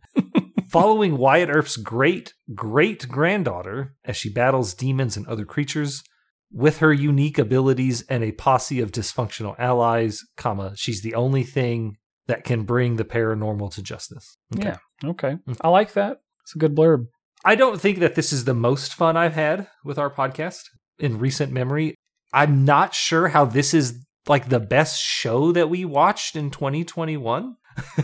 Following 0.69 1.17
Wyatt 1.17 1.49
Earp's 1.49 1.77
great 1.77 2.33
great 2.53 3.07
granddaughter 3.07 3.95
as 4.03 4.17
she 4.17 4.29
battles 4.31 4.73
demons 4.73 5.15
and 5.17 5.25
other 5.27 5.45
creatures 5.45 6.03
with 6.51 6.79
her 6.79 6.91
unique 6.91 7.37
abilities 7.37 8.01
and 8.09 8.23
a 8.23 8.31
posse 8.31 8.79
of 8.79 8.91
dysfunctional 8.91 9.55
allies, 9.59 10.21
comma, 10.37 10.73
she's 10.75 11.01
the 11.01 11.15
only 11.15 11.43
thing 11.43 11.97
that 12.27 12.43
can 12.43 12.63
bring 12.63 12.95
the 12.95 13.05
paranormal 13.05 13.73
to 13.73 13.81
justice. 13.81 14.37
Yeah. 14.55 14.77
Okay. 15.03 15.37
Mm. 15.47 15.57
I 15.61 15.69
like 15.69 15.93
that. 15.93 16.17
It's 16.43 16.55
a 16.55 16.59
good 16.59 16.75
blurb. 16.75 17.05
I 17.45 17.55
don't 17.55 17.79
think 17.79 17.99
that 17.99 18.15
this 18.15 18.33
is 18.33 18.45
the 18.45 18.53
most 18.53 18.93
fun 18.93 19.15
I've 19.15 19.33
had 19.33 19.67
with 19.83 19.97
our 19.97 20.09
podcast 20.13 20.61
in 20.97 21.19
recent 21.19 21.51
memory. 21.51 21.95
I'm 22.33 22.65
not 22.65 22.93
sure 22.93 23.29
how 23.29 23.45
this 23.45 23.73
is 23.73 24.05
like 24.27 24.49
the 24.49 24.59
best 24.59 25.01
show 25.01 25.51
that 25.53 25.69
we 25.69 25.85
watched 25.85 26.35
in 26.35 26.51
2021. 26.51 27.55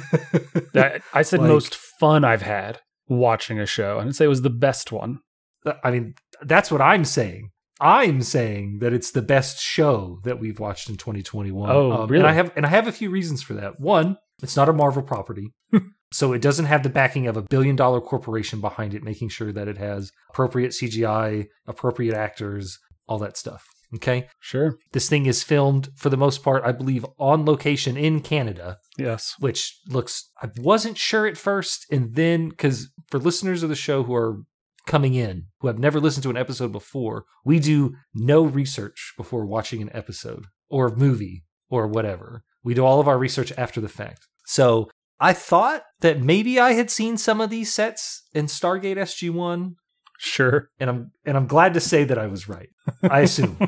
That 0.73 1.01
I 1.13 1.21
said 1.21 1.39
Like- 1.39 1.49
most 1.49 1.75
fun 1.75 2.23
I've 2.25 2.41
had 2.41 2.79
watching 3.07 3.59
a 3.59 3.65
show. 3.65 3.97
I 3.99 4.03
didn't 4.03 4.15
say 4.15 4.25
it 4.25 4.29
was 4.29 4.41
the 4.41 4.49
best 4.49 4.91
one. 4.91 5.19
Uh, 5.65 5.73
I 5.83 5.91
mean, 5.91 6.15
that's 6.41 6.69
what 6.71 6.81
I'm 6.81 7.05
saying. 7.05 7.51
I'm 7.81 8.21
saying 8.21 8.79
that 8.79 8.93
it's 8.93 9.11
the 9.11 9.21
best 9.21 9.59
show 9.59 10.19
that 10.23 10.39
we've 10.39 10.59
watched 10.59 10.89
in 10.89 10.95
2021. 10.97 11.69
Oh, 11.69 11.91
um, 11.91 12.09
really? 12.09 12.21
And 12.21 12.27
I 12.27 12.33
have 12.33 12.51
and 12.55 12.65
I 12.65 12.69
have 12.69 12.87
a 12.87 12.91
few 12.91 13.09
reasons 13.09 13.41
for 13.43 13.53
that. 13.55 13.79
One, 13.79 14.17
it's 14.41 14.55
not 14.55 14.69
a 14.69 14.73
Marvel 14.73 15.03
property. 15.03 15.51
so 16.13 16.33
it 16.33 16.41
doesn't 16.41 16.65
have 16.65 16.83
the 16.83 16.89
backing 16.89 17.27
of 17.27 17.35
a 17.35 17.41
billion 17.41 17.75
dollar 17.75 17.99
corporation 18.01 18.61
behind 18.61 18.93
it 18.93 19.03
making 19.03 19.29
sure 19.29 19.51
that 19.51 19.67
it 19.67 19.77
has 19.77 20.11
appropriate 20.29 20.71
CGI, 20.71 21.47
appropriate 21.67 22.15
actors, 22.15 22.77
all 23.07 23.19
that 23.19 23.37
stuff. 23.37 23.65
Okay? 23.93 24.27
Sure. 24.39 24.77
This 24.93 25.07
thing 25.07 25.25
is 25.25 25.43
filmed 25.43 25.89
for 25.95 26.09
the 26.09 26.17
most 26.17 26.43
part, 26.43 26.63
I 26.65 26.71
believe, 26.71 27.05
on 27.19 27.45
location 27.45 27.95
in 27.97 28.19
Canada 28.21 28.77
Yes. 28.97 29.35
which 29.39 29.77
looks 29.87 30.31
I 30.41 30.49
wasn't 30.57 30.97
sure 30.97 31.27
at 31.27 31.37
first 31.37 31.85
and 31.91 32.15
then 32.15 32.51
cuz 32.51 32.89
for 33.09 33.19
listeners 33.19 33.63
of 33.63 33.69
the 33.69 33.75
show 33.75 34.03
who 34.03 34.15
are 34.15 34.39
coming 34.85 35.13
in 35.15 35.45
who 35.59 35.67
have 35.67 35.79
never 35.79 35.99
listened 35.99 36.23
to 36.23 36.29
an 36.29 36.37
episode 36.37 36.71
before 36.71 37.25
we 37.43 37.59
do 37.59 37.95
no 38.13 38.43
research 38.43 39.13
before 39.17 39.45
watching 39.45 39.81
an 39.81 39.89
episode 39.93 40.45
or 40.69 40.87
a 40.87 40.95
movie 40.95 41.43
or 41.69 41.87
whatever 41.87 42.43
we 42.63 42.73
do 42.73 42.85
all 42.85 42.99
of 42.99 43.07
our 43.07 43.17
research 43.17 43.51
after 43.57 43.81
the 43.81 43.89
fact 43.89 44.27
so 44.45 44.89
I 45.19 45.31
thought 45.33 45.83
that 46.01 46.19
maybe 46.21 46.59
I 46.59 46.73
had 46.73 46.91
seen 46.91 47.17
some 47.17 47.39
of 47.41 47.49
these 47.49 47.73
sets 47.73 48.23
in 48.33 48.45
Stargate 48.47 48.97
SG1 48.97 49.75
Sure. 50.17 50.69
and 50.79 50.89
I'm 50.89 51.11
and 51.25 51.35
I'm 51.37 51.47
glad 51.47 51.73
to 51.73 51.79
say 51.79 52.03
that 52.03 52.17
I 52.17 52.27
was 52.27 52.47
right 52.47 52.69
I 53.03 53.21
assume 53.21 53.57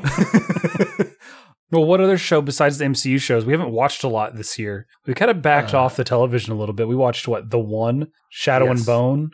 Well, 1.70 1.84
what 1.84 2.00
other 2.00 2.16
show 2.16 2.40
besides 2.40 2.78
the 2.78 2.86
MCU 2.86 3.20
shows? 3.20 3.44
We 3.44 3.52
haven't 3.52 3.72
watched 3.72 4.02
a 4.02 4.08
lot 4.08 4.36
this 4.36 4.58
year. 4.58 4.86
We 5.06 5.12
kind 5.12 5.30
of 5.30 5.42
backed 5.42 5.74
Uh, 5.74 5.82
off 5.82 5.96
the 5.96 6.04
television 6.04 6.50
a 6.50 6.56
little 6.56 6.74
bit. 6.74 6.88
We 6.88 6.96
watched 6.96 7.28
what? 7.28 7.50
The 7.50 7.58
One, 7.58 8.08
Shadow 8.30 8.70
and 8.70 8.86
Bone. 8.86 9.32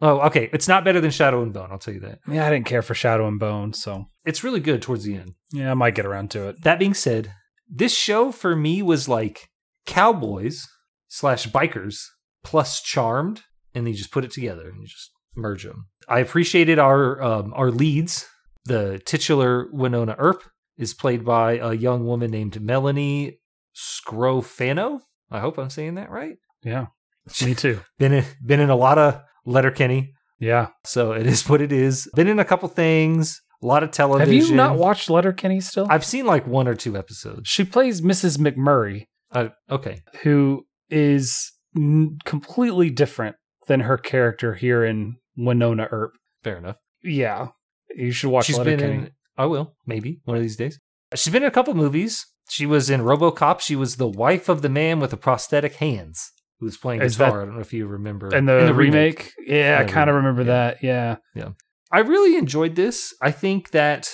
Oh 0.00 0.20
okay 0.20 0.50
it's 0.52 0.68
not 0.68 0.84
better 0.84 1.00
than 1.00 1.10
Shadow 1.10 1.42
and 1.42 1.52
Bone 1.52 1.68
I'll 1.70 1.78
tell 1.78 1.94
you 1.94 2.00
that 2.00 2.20
Yeah, 2.28 2.46
I 2.46 2.50
didn't 2.50 2.66
care 2.66 2.82
for 2.82 2.94
Shadow 2.94 3.26
and 3.26 3.38
Bone, 3.38 3.72
so 3.72 4.06
it's 4.24 4.44
really 4.44 4.60
good 4.60 4.82
towards 4.82 5.04
the 5.04 5.14
end 5.16 5.34
yeah, 5.52 5.70
I 5.70 5.74
might 5.74 5.94
get 5.94 6.06
around 6.06 6.30
to 6.32 6.48
it. 6.48 6.62
that 6.62 6.78
being 6.78 6.94
said, 6.94 7.32
this 7.68 7.96
show 7.96 8.32
for 8.32 8.54
me 8.56 8.82
was 8.82 9.08
like 9.08 9.48
cowboys 9.86 10.66
slash 11.08 11.46
bikers 11.48 12.04
plus 12.44 12.80
charmed, 12.82 13.42
and 13.74 13.86
they 13.86 13.92
just 13.92 14.10
put 14.12 14.24
it 14.24 14.30
together 14.30 14.68
and 14.68 14.80
you 14.80 14.86
just 14.86 15.10
merge 15.34 15.64
them. 15.64 15.88
I 16.08 16.20
appreciated 16.20 16.78
our 16.78 17.22
um, 17.22 17.52
our 17.54 17.70
leads. 17.70 18.26
The 18.64 19.00
titular 19.04 19.68
Wynonna 19.72 20.16
Earp 20.18 20.42
is 20.76 20.92
played 20.94 21.24
by 21.24 21.58
a 21.58 21.72
young 21.72 22.04
woman 22.04 22.30
named 22.30 22.60
Melanie 22.60 23.38
Scrofano. 23.74 25.00
I 25.30 25.40
hope 25.40 25.58
I'm 25.58 25.70
saying 25.70 25.94
that 25.94 26.10
right. 26.10 26.36
Yeah, 26.62 26.86
me 27.44 27.54
too. 27.54 27.80
Been 27.98 28.12
in, 28.12 28.24
been 28.44 28.60
in 28.60 28.70
a 28.70 28.76
lot 28.76 28.98
of 28.98 29.22
Letterkenny, 29.46 30.12
Yeah. 30.40 30.68
so 30.84 31.12
it 31.12 31.26
is 31.26 31.48
what 31.48 31.60
it 31.62 31.72
is. 31.72 32.08
Been 32.14 32.28
in 32.28 32.38
a 32.38 32.44
couple 32.44 32.68
things, 32.68 33.40
a 33.62 33.66
lot 33.66 33.82
of 33.82 33.90
television. 33.90 34.34
Have 34.34 34.48
you 34.50 34.54
not 34.54 34.76
watched 34.76 35.08
Letterkenny 35.08 35.60
still? 35.60 35.86
I've 35.88 36.04
seen 36.04 36.26
like 36.26 36.46
one 36.46 36.68
or 36.68 36.74
two 36.74 36.96
episodes. 36.96 37.48
she 37.48 37.64
plays 37.64 38.00
Mrs. 38.02 38.36
McMurray, 38.38 39.04
Uh, 39.32 39.48
okay, 39.70 40.00
who 40.22 40.66
is 40.90 41.52
n- 41.76 42.18
completely 42.24 42.90
different 42.90 43.36
than 43.66 43.80
her 43.80 43.96
character 43.98 44.54
here 44.54 44.84
in 44.84 45.16
Wynonna 45.38 45.88
Earp. 45.90 46.12
fair 46.44 46.58
enough. 46.58 46.76
Yeah, 47.02 47.48
you 47.94 48.12
should 48.12 48.30
watch 48.30 48.46
She's 48.46 48.58
Letterkenny. 48.58 48.94
in. 48.94 49.10
I 49.36 49.46
will 49.46 49.74
maybe 49.86 50.20
one 50.24 50.36
of 50.36 50.42
these 50.42 50.56
days. 50.56 50.78
She's 51.14 51.32
been 51.32 51.42
in 51.42 51.48
a 51.48 51.52
couple 51.52 51.74
movies. 51.74 52.24
She 52.48 52.66
was 52.66 52.88
in 52.88 53.00
RoboCop. 53.00 53.60
She 53.60 53.74
was 53.76 53.96
the 53.96 54.06
wife 54.08 54.48
of 54.48 54.62
the 54.62 54.68
man 54.68 55.00
with 55.00 55.10
the 55.10 55.16
prosthetic 55.16 55.74
hands 55.76 56.30
who 56.58 56.66
was 56.66 56.76
playing 56.76 57.02
Is 57.02 57.16
guitar. 57.16 57.42
I 57.42 57.44
don't 57.44 57.54
know 57.54 57.60
if 57.60 57.72
you 57.72 57.86
remember. 57.86 58.34
and 58.34 58.48
the, 58.48 58.66
In 58.66 58.76
remake, 58.76 59.32
yeah, 59.46 59.78
I 59.80 59.84
kind 59.84 60.08
of 60.10 60.16
remember 60.16 60.42
yeah. 60.42 60.46
that. 60.46 60.82
Yeah, 60.82 61.16
Yeah. 61.34 61.48
I 61.92 62.00
really 62.00 62.36
enjoyed 62.36 62.74
this. 62.74 63.14
I 63.22 63.30
think 63.30 63.70
that 63.70 64.12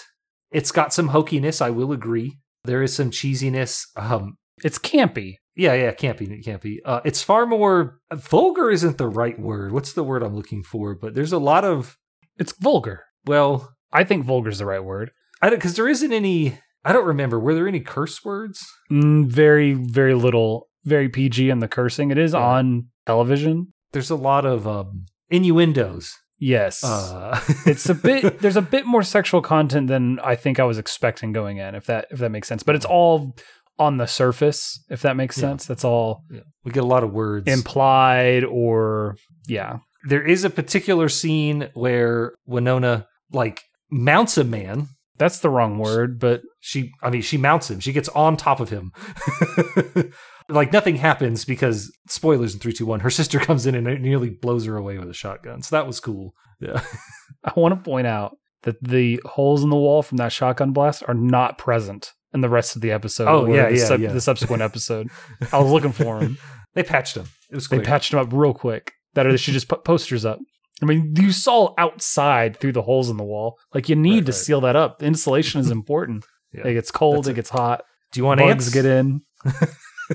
it's 0.51 0.71
got 0.73 0.93
some 0.93 1.09
hokiness. 1.11 1.63
I 1.63 1.71
will 1.71 1.93
agree. 1.93 2.39
There 2.65 2.83
is 2.83 2.95
some 2.95 3.11
cheesiness. 3.11 3.85
Um, 3.97 4.37
It's 4.63 4.79
campy. 4.79 5.37
yeah, 5.57 5.73
yeah, 5.75 5.93
can't 5.93 6.19
be, 6.19 6.27
it 6.27 6.45
can't 6.45 6.61
be. 6.61 6.81
Uh, 6.85 7.01
it's 7.05 7.23
far 7.23 7.47
more 7.47 7.99
vulgar. 8.13 8.71
Isn't 8.71 8.99
the 8.99 9.09
right 9.09 9.39
word? 9.39 9.73
What's 9.73 9.95
the 9.95 10.05
word 10.05 10.23
I'm 10.23 10.37
looking 10.37 10.63
for? 10.63 10.95
But 10.95 11.15
there's 11.15 11.33
a 11.33 11.39
lot 11.39 11.65
of 11.65 11.97
It's 12.39 12.53
vulgar. 12.61 13.05
well, 13.27 13.73
I 13.93 14.05
think 14.05 14.25
vulgar 14.27 14.51
is 14.51 14.59
the 14.59 14.67
right 14.67 14.85
word. 14.85 15.11
I 15.41 15.49
don't 15.51 15.59
because 15.59 15.75
there 15.77 15.89
isn't 15.89 16.13
any. 16.13 16.59
I 16.85 16.93
don't 16.93 17.07
remember. 17.07 17.39
Were 17.41 17.55
there 17.55 17.69
any 17.69 17.81
curse 17.81 18.25
words? 18.25 18.61
Mm, 18.91 19.27
very, 19.29 19.73
very 19.73 20.15
little, 20.15 20.69
very 20.85 21.09
PG 21.09 21.51
in 21.51 21.59
the 21.61 21.69
cursing. 21.69 22.11
It 22.11 22.19
is 22.19 22.33
Yeah. 22.33 22.41
on 22.41 22.87
television. 23.07 23.73
There's 23.93 24.11
a 24.11 24.17
lot 24.17 24.45
of 24.45 24.67
um, 24.67 25.05
innuendos. 25.31 26.13
Yes. 26.39 26.83
Uh, 26.83 27.41
it's 27.67 27.89
a 27.89 27.95
bit 27.95 28.41
there's 28.41 28.57
a 28.57 28.63
bit 28.63 28.85
more 28.87 29.03
sexual 29.03 29.43
content 29.43 29.87
than 29.89 30.19
I 30.21 30.35
think 30.35 30.59
I 30.59 30.65
was 30.65 30.79
expecting 30.79 31.33
going 31.33 31.59
in, 31.59 31.75
if 31.75 31.87
that 31.87 32.07
if 32.11 32.19
that 32.19 32.31
makes 32.31 32.49
sense. 32.49 32.63
But 32.63 32.75
it's 32.75 32.85
all 32.87 33.37
on 33.79 33.97
the 33.97 34.07
surface, 34.07 34.85
if 34.91 35.03
that 35.03 35.17
makes 35.17 35.37
Yeah. 35.39 35.43
sense. 35.51 35.67
That's 35.67 35.85
all 35.85 36.23
yeah, 36.31 36.41
we 36.65 36.73
get 36.73 36.83
a 36.83 36.87
lot 36.87 37.05
of 37.05 37.13
words. 37.13 37.47
implied 37.51 38.45
or 38.45 39.17
yeah. 39.47 39.79
there 40.09 40.23
is 40.27 40.45
a 40.45 40.51
particular 40.51 41.09
scene 41.09 41.69
where 41.75 42.35
Wynonna 42.49 43.07
like 43.33 43.63
mounts 43.91 44.37
a 44.37 44.45
man. 44.45 44.89
That's 45.19 45.39
the 45.39 45.51
wrong 45.51 45.79
word, 45.79 46.19
but 46.19 46.41
She, 46.61 46.91
I 47.03 47.11
mean, 47.11 47.23
she 47.23 47.37
mounts 47.39 47.71
him. 47.71 47.79
She 47.81 47.93
gets 47.93 48.09
on 48.11 48.37
top 48.37 48.59
of 48.61 48.71
him. 48.71 48.93
like 50.53 50.73
nothing 50.73 50.97
happens 50.97 51.45
because 51.45 51.93
spoilers 52.09 52.55
in 52.55 52.61
three, 52.61 52.73
two, 52.73 52.87
one. 52.87 53.01
Her 53.01 53.11
sister 53.11 53.39
comes 53.49 53.67
in 53.67 53.75
and 53.75 53.87
it 53.87 54.01
nearly 54.01 54.31
blows 54.31 54.65
her 54.67 54.77
away 54.77 54.99
with 54.99 55.09
a 55.09 55.15
shotgun. 55.15 55.63
So 55.63 55.77
that 55.77 55.87
was 55.87 56.01
cool. 56.01 56.35
Yeah, 56.61 56.83
I 57.45 57.53
want 57.57 57.75
to 57.75 57.91
point 57.91 58.07
out 58.07 58.37
that 58.63 58.83
the 58.83 59.21
holes 59.25 59.63
in 59.65 59.71
the 59.71 59.77
wall 59.77 60.03
from 60.03 60.19
that 60.19 60.33
shotgun 60.33 60.73
blast 60.73 61.03
are 61.09 61.15
not 61.15 61.59
present 61.59 62.13
in 62.33 62.41
the 62.41 62.49
rest 62.49 62.77
of 62.77 62.83
the 62.83 62.93
episode. 62.93 63.29
Oh, 63.29 63.47
or 63.47 63.55
yeah, 63.55 63.69
the, 63.71 63.77
yeah, 63.77 63.95
yeah. 63.97 64.13
the 64.13 64.21
subsequent 64.21 64.63
episode. 64.63 65.09
I 65.53 65.59
was 65.59 65.71
looking 65.71 65.93
for 65.93 66.21
them. 66.21 66.39
they 66.75 66.83
patched 66.83 67.17
him. 67.17 67.27
It 67.51 67.57
was 67.57 67.69
They 67.69 67.81
patched 67.81 68.13
them 68.13 68.21
up 68.21 68.33
real 68.33 68.55
quick. 68.55 68.93
That 69.15 69.27
or 69.27 69.33
they 69.33 69.37
should 69.37 69.55
just 69.55 69.69
put 69.69 69.85
posters 69.85 70.25
up. 70.25 70.39
I 70.81 70.87
mean, 70.87 71.15
you 71.17 71.33
saw 71.33 71.75
outside 71.79 72.59
through 72.59 72.73
the 72.73 72.83
holes 72.83 73.11
in 73.11 73.17
the 73.17 73.25
wall. 73.25 73.59
Like 73.75 73.89
you 73.89 73.97
need 73.97 74.15
Right, 74.15 74.27
to 74.27 74.33
right. 74.33 74.39
seal 74.39 74.61
that 74.63 74.75
up. 74.77 74.99
The 75.01 75.07
insulation 75.07 75.61
is 75.61 75.71
important. 75.71 76.25
Yeah. 76.53 76.67
It 76.69 76.75
gets 76.75 76.91
cold. 76.91 77.27
It 77.27 77.33
it. 77.33 77.35
gets 77.35 77.51
hot. 77.51 77.85
Do 78.13 78.21
you 78.21 78.25
want 78.25 78.41
Bugs 78.41 78.67
ants? 78.67 78.71
get 78.75 78.85
in. 78.87 79.21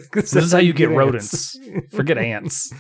this 0.13 0.36
is 0.36 0.51
how 0.51 0.60
you 0.60 0.74
get 0.74 0.89
rodents. 0.89 1.58
Forget 1.92 2.18
ants. 2.18 2.72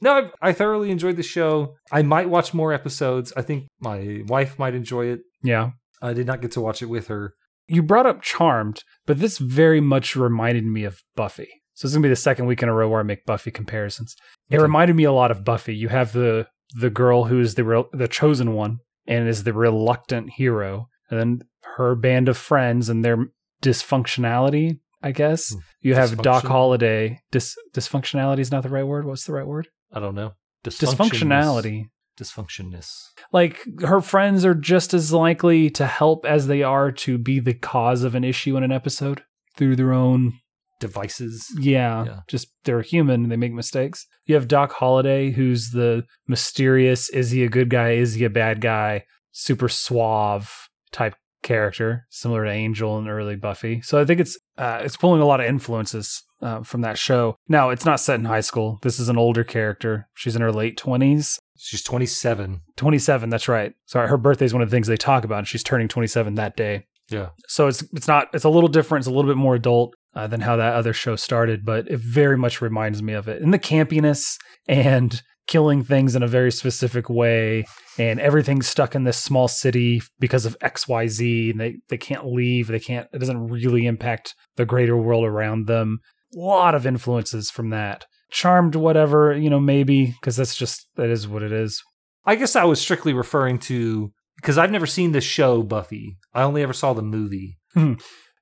No, 0.00 0.30
I, 0.42 0.48
I 0.48 0.52
thoroughly 0.52 0.90
enjoyed 0.90 1.16
the 1.16 1.22
show. 1.22 1.74
I 1.92 2.02
might 2.02 2.28
watch 2.28 2.52
more 2.52 2.72
episodes. 2.72 3.32
I 3.36 3.42
think 3.42 3.66
my 3.80 4.22
wife 4.26 4.58
might 4.58 4.74
enjoy 4.74 5.06
it. 5.06 5.20
Yeah. 5.42 5.70
I 6.02 6.12
did 6.12 6.26
not 6.26 6.42
get 6.42 6.52
to 6.52 6.60
watch 6.60 6.82
it 6.82 6.86
with 6.86 7.06
her. 7.08 7.34
You 7.68 7.82
brought 7.82 8.04
up 8.06 8.20
Charmed, 8.20 8.82
but 9.06 9.18
this 9.20 9.38
very 9.38 9.80
much 9.80 10.16
reminded 10.16 10.64
me 10.66 10.84
of 10.84 10.98
Buffy. 11.16 11.48
So 11.74 11.86
this 11.86 11.92
is 11.92 11.96
gonna 11.96 12.02
be 12.04 12.08
the 12.10 12.16
second 12.16 12.46
week 12.46 12.62
in 12.62 12.68
a 12.68 12.74
row 12.74 12.88
where 12.88 13.00
I 13.00 13.04
make 13.04 13.24
Buffy 13.24 13.50
comparisons. 13.50 14.14
It 14.50 14.56
Okay. 14.56 14.62
reminded 14.62 14.94
me 14.96 15.04
a 15.04 15.12
lot 15.12 15.30
of 15.30 15.44
Buffy. 15.44 15.74
You 15.74 15.88
have 15.88 16.12
the 16.12 16.46
the 16.76 16.90
girl 16.90 17.24
who 17.24 17.40
is 17.40 17.54
the 17.54 17.64
real, 17.64 17.86
the 17.92 18.08
chosen 18.08 18.52
one 18.52 18.78
and 19.06 19.28
is 19.28 19.44
the 19.44 19.52
reluctant 19.52 20.30
hero, 20.36 20.88
and 21.10 21.18
then 21.20 21.40
her 21.76 21.94
band 21.94 22.28
of 22.28 22.36
friends 22.36 22.88
and 22.88 23.04
their 23.04 23.26
dysfunctionality. 23.62 24.78
I 25.04 25.12
guess 25.12 25.52
Hmm. 25.52 25.58
you 25.82 25.94
have 25.94 26.16
Doc? 26.22 26.44
Holliday. 26.44 27.20
Dis, 27.30 27.54
dysfunctionality 27.74 28.38
is 28.40 28.50
not 28.50 28.62
the 28.62 28.70
right 28.70 28.86
word. 28.86 29.04
What's 29.04 29.24
the 29.26 29.32
right 29.34 29.46
word? 29.46 29.68
I 29.92 30.00
don't 30.00 30.14
know. 30.16 30.32
Dysfunctionality. 30.64 31.86
Dysfunctionness. 32.18 33.08
like 33.32 33.58
her 33.82 34.00
friends 34.00 34.44
are 34.44 34.54
just 34.54 34.94
as 34.94 35.12
likely 35.12 35.68
to 35.70 35.84
help 35.84 36.24
as 36.24 36.46
they 36.46 36.62
are 36.62 36.92
to 36.92 37.18
be 37.18 37.40
the 37.40 37.54
cause 37.54 38.04
of 38.04 38.14
an 38.14 38.22
issue 38.22 38.56
in 38.56 38.62
an 38.62 38.70
episode 38.70 39.24
through 39.56 39.74
their 39.76 39.92
own 39.92 40.34
Devices. 40.80 41.46
yeah, 41.58 42.04
Yeah. 42.04 42.20
just 42.28 42.48
they're 42.64 42.82
human 42.82 43.28
they 43.30 43.36
make 43.36 43.52
mistakes 43.52 44.06
you 44.26 44.34
have 44.36 44.46
doc 44.48 44.72
holliday 44.72 45.30
who's 45.32 45.70
the 45.70 46.04
mysterious 46.28 47.08
is 47.10 47.30
he 47.30 47.42
a 47.42 47.48
good 47.48 47.68
guy 47.70 47.92
is 47.92 48.14
he 48.14 48.24
a 48.24 48.30
bad 48.30 48.60
guy 48.60 49.04
super 49.32 49.68
suave 49.68 50.50
type 50.92 51.14
character 51.44 52.06
similar 52.10 52.44
to 52.44 52.50
angel 52.50 52.98
and 52.98 53.08
early 53.08 53.36
buffy. 53.36 53.80
So 53.82 54.00
i 54.00 54.04
think 54.04 54.18
it's 54.18 54.36
uh, 54.58 54.80
it's 54.82 54.96
pulling 54.96 55.20
a 55.20 55.26
lot 55.26 55.40
of 55.40 55.46
influences 55.46 56.24
uh, 56.42 56.62
from 56.62 56.80
that 56.80 56.98
show. 56.98 57.36
Now 57.48 57.70
it's 57.70 57.84
not 57.84 58.00
set 58.00 58.18
in 58.18 58.24
high 58.24 58.40
school. 58.40 58.78
This 58.82 58.98
is 58.98 59.08
an 59.08 59.18
older 59.18 59.44
character. 59.44 60.08
She's 60.14 60.34
in 60.34 60.42
her 60.42 60.52
late 60.52 60.76
20s 60.76 61.38
She's 61.56 61.82
27. 61.82 62.62
27 62.76 63.30
that's 63.30 63.48
right. 63.48 63.72
Sorry 63.86 64.08
her 64.08 64.16
birthday 64.16 64.46
is 64.46 64.52
one 64.52 64.62
of 64.62 64.70
the 64.70 64.74
things 64.74 64.88
they 64.88 64.96
talk 64.96 65.24
about 65.24 65.38
and 65.38 65.48
she's 65.48 65.62
turning 65.62 65.86
27 65.86 66.34
that 66.34 66.56
day. 66.56 66.86
Yeah. 67.10 67.28
so 67.48 67.68
it's 67.68 67.84
it's 67.92 68.08
not 68.08 68.28
it's 68.32 68.44
a 68.44 68.48
little 68.48 68.68
different 68.68 69.02
it's 69.02 69.06
a 69.06 69.12
little 69.12 69.30
bit 69.30 69.36
more 69.36 69.54
adult 69.54 69.94
uh, 70.14 70.26
than 70.26 70.40
how 70.40 70.56
that 70.56 70.74
other 70.74 70.94
show 70.94 71.16
started 71.16 71.62
but 71.62 71.86
it 71.86 72.00
very 72.00 72.38
much 72.38 72.62
reminds 72.62 73.02
me 73.02 73.12
of 73.12 73.28
it. 73.28 73.42
And 73.42 73.52
the 73.52 73.58
campiness 73.58 74.38
and 74.66 75.22
killing 75.46 75.84
things 75.84 76.16
in 76.16 76.22
a 76.22 76.28
very 76.28 76.50
specific 76.50 77.10
way 77.10 77.64
and 77.98 78.18
everything's 78.18 78.66
stuck 78.66 78.94
in 78.94 79.04
this 79.04 79.18
small 79.18 79.46
city 79.46 80.00
because 80.18 80.46
of 80.46 80.58
xyz 80.60 81.50
and 81.50 81.60
they, 81.60 81.76
they 81.88 81.98
can't 81.98 82.26
leave 82.26 82.66
they 82.68 82.80
can't 82.80 83.08
it 83.12 83.18
doesn't 83.18 83.48
really 83.48 83.86
impact 83.86 84.34
the 84.56 84.64
greater 84.64 84.96
world 84.96 85.24
around 85.24 85.66
them. 85.66 86.00
A 86.34 86.38
lot 86.38 86.74
of 86.74 86.86
influences 86.86 87.50
from 87.50 87.70
that. 87.70 88.06
Charmed 88.30 88.74
whatever 88.74 89.36
you 89.36 89.50
know 89.50 89.60
maybe 89.60 90.06
because 90.06 90.36
that's 90.36 90.56
just 90.56 90.88
that 90.96 91.08
is 91.08 91.28
what 91.28 91.42
it 91.42 91.52
is. 91.52 91.82
I 92.24 92.36
guess 92.36 92.56
I 92.56 92.64
was 92.64 92.80
strictly 92.80 93.12
referring 93.12 93.58
to 93.60 94.12
because 94.36 94.58
I've 94.58 94.70
never 94.70 94.86
seen 94.86 95.12
the 95.12 95.20
show 95.20 95.62
Buffy. 95.62 96.16
I 96.32 96.42
only 96.42 96.62
ever 96.62 96.72
saw 96.72 96.92
the 96.92 97.02
movie. 97.02 97.58
Hmm. 97.74 97.94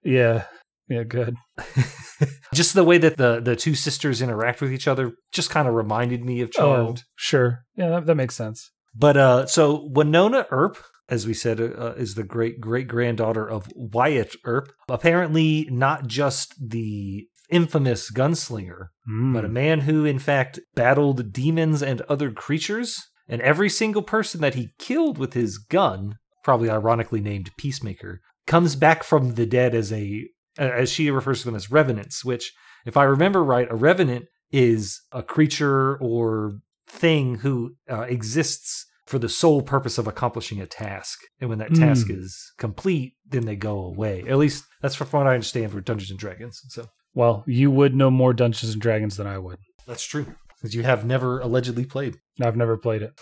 yeah 0.04 0.44
yeah 0.88 1.02
good 1.04 1.36
just 2.54 2.74
the 2.74 2.84
way 2.84 2.98
that 2.98 3.16
the 3.16 3.40
the 3.40 3.56
two 3.56 3.74
sisters 3.74 4.22
interact 4.22 4.60
with 4.60 4.72
each 4.72 4.86
other 4.88 5.12
just 5.32 5.50
kind 5.50 5.66
of 5.68 5.74
reminded 5.74 6.24
me 6.24 6.40
of 6.40 6.50
Charmed. 6.52 6.98
Oh, 6.98 7.08
sure. 7.16 7.64
Yeah, 7.76 7.90
that, 7.90 8.06
that 8.06 8.14
makes 8.14 8.34
sense. 8.36 8.70
But 8.94 9.16
uh, 9.16 9.46
so 9.46 9.88
Wynonna 9.94 10.44
Earp, 10.50 10.76
as 11.08 11.26
we 11.26 11.34
said, 11.34 11.60
uh, 11.60 11.94
is 11.96 12.14
the 12.14 12.24
great 12.24 12.60
great 12.60 12.88
granddaughter 12.88 13.48
of 13.48 13.66
Wyatt 13.74 14.36
Earp. 14.44 14.72
Apparently, 14.88 15.66
not 15.70 16.06
just 16.06 16.54
the 16.60 17.26
infamous 17.50 18.10
gunslinger, 18.10 18.88
Mm. 19.10 19.32
but 19.34 19.44
a 19.44 19.48
man 19.48 19.80
who, 19.80 20.04
in 20.04 20.18
fact, 20.18 20.60
battled 20.74 21.32
demons 21.32 21.82
and 21.82 22.00
other 22.02 22.30
creatures. 22.30 22.96
And 23.28 23.40
every 23.42 23.68
single 23.68 24.02
person 24.02 24.40
that 24.42 24.54
he 24.54 24.70
killed 24.78 25.16
with 25.18 25.32
his 25.34 25.58
gun, 25.58 26.16
probably 26.44 26.70
ironically 26.70 27.20
named 27.20 27.50
Peacemaker, 27.58 28.20
comes 28.46 28.76
back 28.76 29.02
from 29.04 29.34
the 29.34 29.46
dead 29.46 29.74
as 29.74 29.92
a, 29.92 30.28
as 30.58 30.90
she 30.90 31.10
refers 31.10 31.40
to 31.40 31.46
them 31.46 31.54
as 31.54 31.70
revenants, 31.70 32.24
which, 32.24 32.52
if 32.86 32.96
I 32.96 33.04
remember 33.04 33.42
right, 33.44 33.68
a 33.70 33.74
revenant 33.74 34.26
is 34.50 35.00
a 35.12 35.22
creature 35.22 35.96
or 35.98 36.58
thing 36.86 37.36
who 37.36 37.74
uh, 37.90 38.02
exists 38.02 38.86
for 39.06 39.18
the 39.18 39.28
sole 39.28 39.62
purpose 39.62 39.98
of 39.98 40.06
accomplishing 40.06 40.60
a 40.60 40.66
task. 40.66 41.18
And 41.40 41.48
when 41.50 41.58
that 41.58 41.70
Mm. 41.72 41.78
task 41.78 42.08
is 42.10 42.52
complete, 42.58 43.14
then 43.26 43.46
they 43.46 43.56
go 43.56 43.78
away. 43.78 44.22
At 44.28 44.38
least 44.38 44.64
that's 44.80 44.94
from 44.94 45.08
what 45.08 45.26
I 45.26 45.34
understand 45.34 45.72
for 45.72 45.80
Dungeons 45.80 46.10
and 46.10 46.18
Dragons. 46.18 46.60
So 46.68 46.86
Well, 47.14 47.44
you 47.46 47.70
would 47.70 47.94
know 47.94 48.10
more 48.10 48.32
Dungeons 48.32 48.72
and 48.72 48.80
Dragons 48.82 49.16
than 49.16 49.26
I 49.26 49.38
would. 49.38 49.58
that's 49.86 50.04
true. 50.04 50.26
Because 50.56 50.74
you 50.76 50.82
have 50.84 51.04
never 51.04 51.40
allegedly 51.40 51.84
played. 51.84 52.16
I've 52.40 52.56
never 52.56 52.76
played 52.78 53.02
it. 53.02 53.12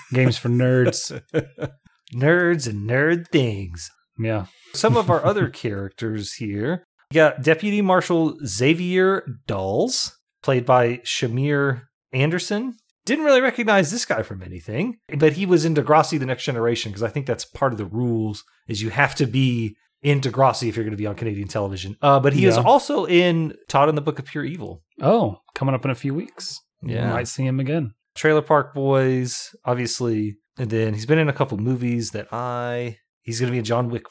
Games 0.14 0.38
for 0.38 0.48
nerds. 0.48 1.20
Nerds 2.14 2.68
and 2.68 2.88
nerd 2.88 3.28
things. 3.28 3.90
Yeah. 4.18 4.46
Some 4.74 4.96
of 4.96 5.10
our 5.10 5.24
other 5.24 5.48
characters 5.48 6.34
here. 6.34 6.84
We 7.10 7.16
got 7.16 7.42
Deputy 7.42 7.80
Marshal 7.80 8.36
Xavier 8.44 9.24
Dolls, 9.46 10.18
played 10.42 10.66
by 10.66 10.98
Shamier 10.98 11.82
Anderson. 12.12 12.74
Didn't 13.04 13.24
really 13.24 13.42
recognize 13.42 13.90
this 13.90 14.06
guy 14.06 14.22
from 14.22 14.42
anything, 14.42 14.96
but 15.18 15.34
he 15.34 15.44
was 15.44 15.64
in 15.64 15.74
Degrassi 15.74 16.18
The 16.18 16.26
Next 16.26 16.44
Generation 16.44 16.90
because 16.90 17.02
I 17.02 17.08
think 17.08 17.26
that's 17.26 17.44
part 17.44 17.72
of 17.72 17.78
the 17.78 17.84
rules 17.84 18.42
is 18.66 18.80
you 18.80 18.88
have 18.90 19.14
to 19.16 19.26
be 19.26 19.76
in 20.02 20.20
Degrassi 20.20 20.68
if 20.68 20.76
you're 20.76 20.84
going 20.84 20.92
to 20.92 20.96
be 20.96 21.06
on 21.06 21.14
Canadian 21.14 21.48
television. 21.48 21.96
Uh, 22.00 22.18
but 22.18 22.32
he 22.32 22.46
is 22.46 22.56
also 22.56 23.06
in 23.06 23.54
Todd 23.68 23.88
and 23.88 23.98
the 23.98 24.02
Book 24.02 24.18
of 24.18 24.24
Pure 24.24 24.44
Evil. 24.44 24.82
Oh, 25.00 25.38
coming 25.54 25.74
up 25.74 25.84
in 25.84 25.90
a 25.90 25.94
few 25.94 26.14
weeks. 26.14 26.60
Yeah. 26.82 27.10
Might 27.12 27.28
see 27.28 27.44
him 27.46 27.60
again. 27.60 27.94
Trailer 28.14 28.42
Park 28.42 28.74
Boys, 28.74 29.54
obviously, 29.64 30.36
and 30.58 30.70
then 30.70 30.94
he's 30.94 31.06
been 31.06 31.18
in 31.18 31.28
a 31.28 31.32
couple 31.32 31.58
movies 31.58 32.10
that 32.10 32.28
I. 32.32 32.98
He's 33.24 33.40
going 33.40 33.48
to 33.48 33.52
be 33.52 33.58
in 33.58 33.64
John 33.64 33.90
Wick 33.90 34.04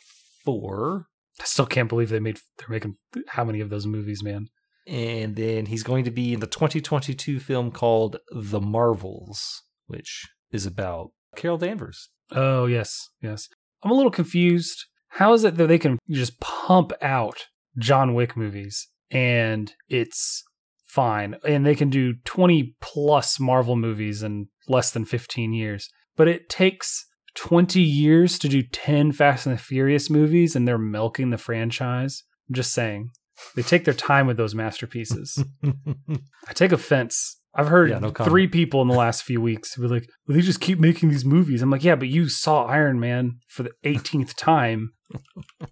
Four, 0.43 1.07
I 1.41 1.45
still 1.45 1.65
can't 1.65 1.89
believe 1.89 2.09
they 2.09 2.19
made 2.19 2.39
they're 2.57 2.67
making 2.69 2.97
how 3.29 3.43
many 3.43 3.59
of 3.61 3.69
those 3.69 3.87
movies, 3.87 4.21
man. 4.21 4.47
and 4.85 5.35
then 5.35 5.67
he's 5.67 5.83
going 5.83 6.03
to 6.03 6.11
be 6.11 6.33
in 6.33 6.41
the 6.41 6.47
2022 6.47 7.39
film 7.39 7.71
called 7.71 8.17
The 8.31 8.59
Marvels, 8.59 9.63
which 9.87 10.27
is 10.51 10.65
about 10.65 11.11
Carol 11.35 11.57
Danvers. 11.57 12.09
Oh, 12.31 12.65
yes. 12.65 13.09
Yes. 13.21 13.47
I'm 13.81 13.91
a 13.91 13.93
little 13.93 14.11
confused. 14.11 14.85
How 15.07 15.33
is 15.33 15.43
it 15.43 15.55
that 15.55 15.67
they 15.67 15.79
can 15.79 15.99
just 16.09 16.39
pump 16.39 16.91
out 17.01 17.47
John 17.77 18.13
Wick 18.13 18.35
movies 18.35 18.87
and 19.09 19.73
it's 19.87 20.43
fine 20.85 21.35
and 21.47 21.65
they 21.65 21.75
can 21.75 21.89
do 21.89 22.15
20 22.25 22.75
plus 22.81 23.39
Marvel 23.39 23.75
movies 23.75 24.21
in 24.21 24.47
less 24.67 24.91
than 24.91 25.05
15 25.05 25.53
years, 25.53 25.89
but 26.15 26.27
it 26.27 26.49
takes 26.49 27.05
20 27.35 27.81
years 27.81 28.37
to 28.39 28.47
do 28.47 28.61
10 28.63 29.11
Fast 29.11 29.45
and 29.45 29.55
the 29.55 29.61
Furious 29.61 30.09
movies 30.09 30.55
and 30.55 30.67
they're 30.67 30.77
milking 30.77 31.29
the 31.29 31.37
franchise 31.37 32.23
I'm 32.49 32.55
just 32.55 32.73
saying. 32.73 33.11
They 33.55 33.61
take 33.61 33.85
their 33.85 33.93
time 33.93 34.27
with 34.27 34.37
those 34.37 34.53
masterpieces. 34.53 35.43
I 36.47 36.53
take 36.53 36.71
offense. 36.71 37.39
I've 37.55 37.67
heard 37.67 37.89
Yeah, 37.89 37.99
no 37.99 38.09
three 38.09 38.47
people 38.47 38.81
in 38.81 38.87
the 38.87 38.95
last 38.95 39.23
few 39.23 39.39
weeks 39.39 39.73
who 39.73 39.83
were 39.83 39.87
like, 39.87 40.09
well, 40.27 40.35
they 40.35 40.41
just 40.41 40.59
keep 40.61 40.79
making 40.79 41.09
these 41.09 41.23
movies. 41.25 41.61
I'm 41.61 41.69
like, 41.69 41.83
yeah, 41.83 41.95
but 41.95 42.07
you 42.07 42.27
saw 42.27 42.65
Iron 42.65 42.99
Man 42.99 43.39
for 43.47 43.63
the 43.63 43.71
18th 43.85 44.35
time 44.35 44.93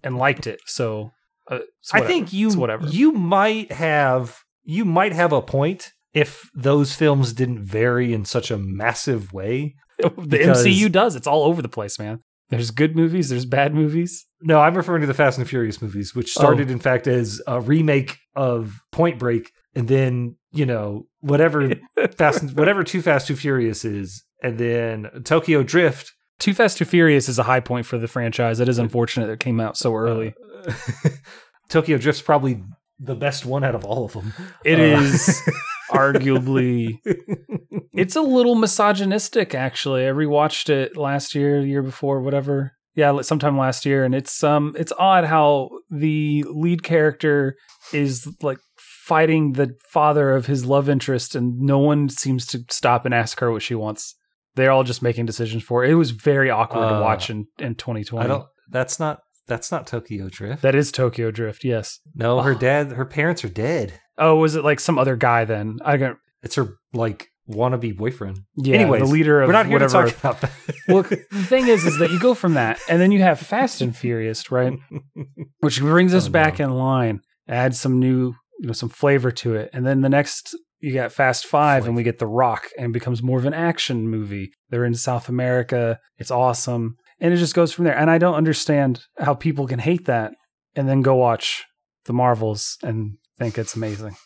and 0.02 0.16
liked 0.16 0.46
it. 0.46 0.60
So 0.66 1.12
uh, 1.50 1.60
I 1.92 2.02
think 2.02 2.32
you 2.32 2.46
It's 2.48 2.56
whatever. 2.56 2.86
you 2.86 3.12
might 3.12 3.72
have 3.72 4.38
you 4.64 4.84
might 4.84 5.12
have 5.12 5.32
a 5.32 5.42
point 5.42 5.92
if 6.14 6.48
those 6.54 6.94
films 6.94 7.32
didn't 7.32 7.64
vary 7.64 8.12
in 8.12 8.24
such 8.24 8.50
a 8.50 8.58
massive 8.58 9.32
way. 9.32 9.74
The 10.02 10.22
because- 10.38 10.66
MCU 10.66 10.90
does. 10.90 11.16
It's 11.16 11.26
all 11.26 11.44
over 11.44 11.62
the 11.62 11.68
place, 11.68 11.98
man. 11.98 12.20
There's 12.50 12.70
good 12.70 12.94
movies, 12.94 13.30
there's 13.30 13.46
bad 13.46 13.74
movies. 13.74 14.26
No, 14.42 14.60
I'm 14.60 14.74
referring 14.74 15.00
to 15.00 15.06
the 15.06 15.14
Fast 15.14 15.38
and 15.38 15.48
Furious 15.48 15.80
movies, 15.80 16.14
which 16.14 16.32
started 16.32 16.70
in 16.70 16.78
fact 16.80 17.06
as 17.06 17.40
a 17.46 17.60
remake 17.62 18.18
of 18.36 18.78
Point 18.90 19.18
Break, 19.18 19.52
and 19.74 19.88
then 19.88 20.36
you 20.50 20.66
know 20.66 21.06
whatever 21.20 21.70
Fast, 22.16 22.42
and- 22.42 22.56
whatever 22.58 22.84
Too 22.84 23.00
Fast 23.00 23.26
Too 23.28 23.36
Furious 23.36 23.86
is, 23.86 24.22
and 24.42 24.58
then 24.58 25.08
Tokyo 25.24 25.62
Drift. 25.62 26.12
Too 26.38 26.52
Fast, 26.52 26.76
Too 26.76 26.84
Furious 26.84 27.28
is 27.28 27.38
a 27.38 27.44
high 27.44 27.60
point 27.60 27.86
for 27.86 27.96
the 27.96 28.08
franchise. 28.08 28.60
It 28.60 28.68
is 28.68 28.78
unfortunate 28.78 29.28
that 29.28 29.34
it 29.34 29.40
came 29.40 29.58
out 29.60 29.78
so 29.78 29.94
early. 29.94 30.34
Uh, 30.66 30.72
Tokyo 31.70 31.96
Drift's 31.96 32.20
probably 32.22 32.62
the 32.98 33.14
best 33.14 33.46
one 33.46 33.64
out 33.64 33.74
of 33.74 33.84
all 33.84 34.04
of 34.04 34.12
them. 34.12 34.32
It 34.64 34.78
Uh, 34.78 35.00
is 35.00 35.40
arguably 35.92 36.98
it's 37.92 38.16
a 38.16 38.20
little 38.22 38.54
misogynistic 38.54 39.54
actually 39.54 40.06
i 40.06 40.10
rewatched 40.10 40.68
it 40.68 40.96
last 40.96 41.34
year 41.34 41.60
the 41.60 41.68
year 41.68 41.82
before 41.82 42.20
whatever 42.20 42.72
yeah 42.94 43.20
sometime 43.22 43.56
last 43.58 43.84
year 43.86 44.04
and 44.04 44.14
it's 44.14 44.42
um 44.44 44.74
it's 44.78 44.92
odd 44.98 45.24
how 45.24 45.68
the 45.90 46.44
lead 46.48 46.82
character 46.82 47.56
is 47.92 48.28
like 48.42 48.58
fighting 48.78 49.52
the 49.52 49.74
father 49.90 50.34
of 50.34 50.46
his 50.46 50.64
love 50.64 50.88
interest 50.88 51.34
and 51.34 51.58
no 51.58 51.78
one 51.78 52.08
seems 52.08 52.46
to 52.46 52.60
stop 52.70 53.04
and 53.04 53.14
ask 53.14 53.40
her 53.40 53.50
what 53.52 53.62
she 53.62 53.74
wants 53.74 54.14
they're 54.54 54.70
all 54.70 54.84
just 54.84 55.02
making 55.02 55.24
decisions 55.26 55.62
for 55.62 55.82
her. 55.82 55.90
it 55.90 55.94
was 55.94 56.10
very 56.10 56.50
awkward 56.50 56.88
to 56.88 56.96
Uh, 56.96 57.00
watch 57.00 57.30
in, 57.30 57.46
in 57.58 57.74
2020 57.74 58.24
I 58.24 58.28
don't. 58.28 58.44
That's 58.70 58.98
not. 59.00 59.20
That's 59.46 59.70
not 59.72 59.86
Tokyo 59.86 60.28
Drift. 60.28 60.62
that 60.62 60.74
is 60.74 60.92
tokyo 60.92 61.30
drift 61.30 61.64
yes 61.64 61.98
no, 62.14 62.40
her 62.40 62.54
dad, 62.54 62.92
her 62.92 63.04
parents 63.04 63.44
are 63.44 63.48
dead. 63.48 63.98
oh 64.18 64.36
was 64.36 64.54
it 64.56 64.64
like 64.64 64.80
some 64.80 64.98
other 64.98 65.16
guy 65.16 65.44
then 65.44 65.78
i 65.84 65.96
got 65.96 66.16
It's 66.42 66.54
her 66.56 66.76
like 66.92 67.28
wannabe 67.50 67.96
boyfriend. 67.96 68.38
yeah 68.56 68.76
Anyways, 68.76 69.00
the 69.02 69.06
leader 69.08 69.42
of 69.42 69.48
We're 69.48 69.52
not 69.52 69.66
here 69.66 69.74
whatever 69.80 70.06
to 70.06 70.12
talk 70.12 70.18
about 70.20 70.40
that. 70.42 70.52
well, 70.88 71.02
the 71.02 71.44
thing 71.44 71.66
is, 71.68 71.84
is 71.84 71.98
that 71.98 72.10
you 72.12 72.20
go 72.20 72.34
from 72.34 72.54
that, 72.54 72.78
and 72.88 73.00
then 73.00 73.10
you 73.10 73.20
have 73.20 73.40
Fast 73.40 73.80
and 73.82 73.94
Furious, 73.96 74.50
right? 74.52 74.72
Which 75.60 75.80
brings 75.80 76.14
us 76.14 76.28
Oh, 76.28 76.30
back 76.30 76.58
no. 76.60 76.66
in 76.66 76.70
line, 76.74 77.20
adds 77.48 77.80
some 77.80 77.98
new, 77.98 78.34
you 78.60 78.66
know, 78.68 78.72
some 78.72 78.88
flavor 78.88 79.30
to 79.32 79.54
it, 79.56 79.70
and 79.72 79.84
then 79.84 80.00
the 80.02 80.08
next 80.08 80.54
you 80.80 80.94
got 80.94 81.12
Fast 81.12 81.44
Five, 81.46 81.84
and 81.86 81.94
we 81.96 82.02
get 82.04 82.18
The 82.20 82.26
Rock, 82.28 82.68
and 82.78 82.86
it 82.86 82.92
becomes 82.92 83.22
more 83.22 83.38
of 83.38 83.44
an 83.44 83.54
action 83.54 84.08
movie. 84.08 84.52
They're 84.70 84.84
in 84.84 84.94
South 84.94 85.28
America. 85.28 85.98
It's 86.18 86.30
awesome, 86.30 86.96
and 87.22 87.32
it 87.32 87.38
just 87.38 87.54
goes 87.54 87.72
from 87.72 87.84
there. 87.86 87.96
And 87.96 88.10
I 88.10 88.18
don't 88.18 88.34
understand 88.34 89.00
how 89.16 89.34
people 89.34 89.66
can 89.66 89.78
hate 89.78 90.04
that 90.06 90.32
and 90.74 90.88
then 90.88 91.00
go 91.00 91.14
watch 91.14 91.64
the 92.04 92.12
Marvels 92.12 92.76
and 92.82 93.16
think 93.38 93.56
it's 93.56 93.74
amazing 93.76 94.16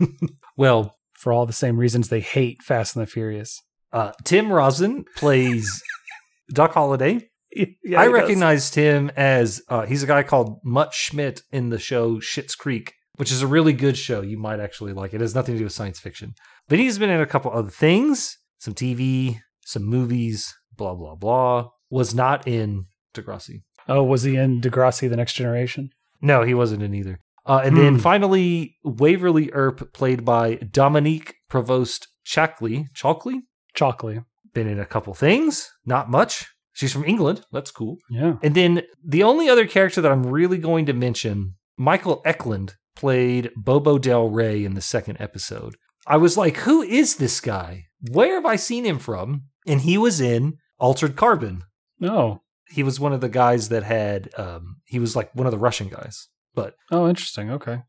well, 0.56 0.96
for 1.12 1.32
all 1.32 1.46
the 1.46 1.52
same 1.52 1.76
reasons 1.78 2.08
they 2.08 2.20
hate 2.20 2.62
Fast 2.62 2.96
and 2.96 3.02
the 3.06 3.10
Furious. 3.10 3.62
uh, 3.92 4.12
Tim 4.24 4.48
Rozon 4.52 5.04
plays 5.16 5.82
Doc 6.52 6.72
Holliday. 6.72 7.28
Yeah, 7.52 8.00
I 8.00 8.06
he 8.06 8.12
does. 8.12 8.12
recognized 8.12 8.74
him 8.74 9.10
as 9.16 9.62
uh, 9.68 9.86
he's 9.86 10.02
a 10.02 10.06
guy 10.06 10.22
called 10.22 10.58
Mutt 10.64 10.92
Schmidt 10.92 11.42
in 11.50 11.70
the 11.70 11.78
show 11.78 12.16
Schitt's 12.16 12.54
Creek, 12.54 12.92
which 13.16 13.32
is 13.32 13.40
a 13.40 13.46
really 13.46 13.72
good 13.72 13.96
show. 13.96 14.20
You 14.20 14.38
might 14.38 14.60
actually 14.60 14.92
like 14.92 15.12
it. 15.12 15.16
It 15.16 15.20
has 15.22 15.34
nothing 15.34 15.54
to 15.54 15.58
do 15.58 15.64
with 15.64 15.72
science 15.72 15.98
fiction, 15.98 16.34
but 16.68 16.78
he's 16.78 16.98
been 16.98 17.08
in 17.10 17.20
a 17.20 17.26
couple 17.26 17.50
other 17.50 17.70
things, 17.70 18.36
some 18.58 18.74
TV, 18.74 19.38
some 19.64 19.84
movies, 19.84 20.54
blah 20.76 20.94
blah 20.94 21.14
blah. 21.14 21.68
Was 21.90 22.14
not 22.14 22.46
in 22.48 22.86
Degrassi. 23.14 23.62
Oh, 23.88 24.02
was 24.02 24.22
he 24.24 24.36
in 24.36 24.60
Degrassi: 24.60 25.08
The 25.08 25.16
Next 25.16 25.34
Generation? 25.34 25.90
No, 26.20 26.42
he 26.42 26.54
wasn't 26.54 26.82
in 26.82 26.94
either. 26.94 27.20
Uh, 27.44 27.60
and 27.64 27.76
then 27.76 27.94
Hmm. 27.94 28.00
finally, 28.00 28.76
Waverly 28.82 29.50
Earp, 29.52 29.92
played 29.92 30.24
by 30.24 30.56
Dominique 30.56 31.34
Provost 31.48 32.08
Chackley. 32.24 32.86
Chalkley? 32.94 33.42
Chalkley. 33.76 34.24
Been 34.52 34.66
in 34.66 34.80
a 34.80 34.86
couple 34.86 35.14
things, 35.14 35.70
not 35.84 36.10
much. 36.10 36.46
She's 36.72 36.92
from 36.92 37.04
England. 37.04 37.42
That's 37.52 37.70
cool. 37.70 37.98
Yeah. 38.10 38.34
And 38.42 38.54
then 38.54 38.82
the 39.04 39.22
only 39.22 39.48
other 39.48 39.66
character 39.66 40.00
that 40.00 40.10
I'm 40.10 40.24
really 40.26 40.58
going 40.58 40.86
to 40.86 40.92
mention, 40.92 41.54
Michael 41.78 42.20
Eklund 42.24 42.74
played 42.96 43.50
Bobo 43.56 43.98
Del 43.98 44.28
Rey 44.28 44.64
in 44.64 44.74
the 44.74 44.80
second 44.80 45.18
episode. 45.20 45.74
I 46.06 46.16
was 46.16 46.36
like, 46.36 46.56
who 46.58 46.82
is 46.82 47.16
this 47.16 47.40
guy? 47.40 47.84
Where 48.10 48.34
have 48.34 48.46
I 48.46 48.56
seen 48.56 48.84
him 48.84 48.98
from? 48.98 49.44
And 49.66 49.82
he 49.82 49.96
was 49.98 50.20
in 50.20 50.54
Altered 50.78 51.16
Carbon. 51.16 51.62
Oh. 52.02 52.40
He 52.68 52.82
was 52.82 52.98
one 52.98 53.12
of 53.12 53.20
the 53.20 53.28
guys 53.28 53.68
that 53.68 53.82
had, 53.84 54.30
um, 54.38 54.76
he 54.84 54.98
was 54.98 55.14
like 55.14 55.34
one 55.34 55.46
of 55.46 55.50
the 55.52 55.58
Russian 55.58 55.88
guys. 55.88 56.28
But 56.54 56.74
Oh, 56.90 57.08
interesting. 57.08 57.50
Okay. 57.50 57.82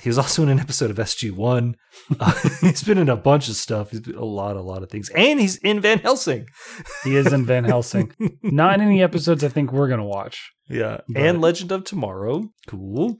he 0.00 0.08
was 0.08 0.18
also 0.18 0.42
in 0.42 0.48
an 0.48 0.60
episode 0.60 0.90
of 0.90 0.96
SG1. 0.96 1.74
Uh, 2.20 2.32
he's 2.60 2.82
been 2.84 2.96
in 2.98 3.08
a 3.08 3.16
bunch 3.16 3.48
of 3.48 3.56
stuff. 3.56 3.90
He's 3.90 4.00
been 4.00 4.14
a 4.16 4.24
lot, 4.24 4.56
a 4.56 4.60
lot 4.62 4.82
of 4.82 4.90
things. 4.90 5.08
And 5.10 5.38
he's 5.40 5.56
in 5.56 5.80
Van 5.80 5.98
Helsing. 5.98 6.46
He 7.04 7.16
is 7.16 7.32
in 7.32 7.44
Van 7.44 7.64
Helsing. 7.64 8.12
Not 8.42 8.74
in 8.74 8.80
any 8.80 9.02
episodes 9.02 9.42
I 9.44 9.48
think 9.48 9.72
we're 9.72 9.88
gonna 9.88 10.04
watch. 10.06 10.52
Yeah. 10.68 11.00
But- 11.08 11.22
and 11.22 11.40
Legend 11.40 11.72
of 11.72 11.84
Tomorrow. 11.84 12.44
Cool. 12.68 13.18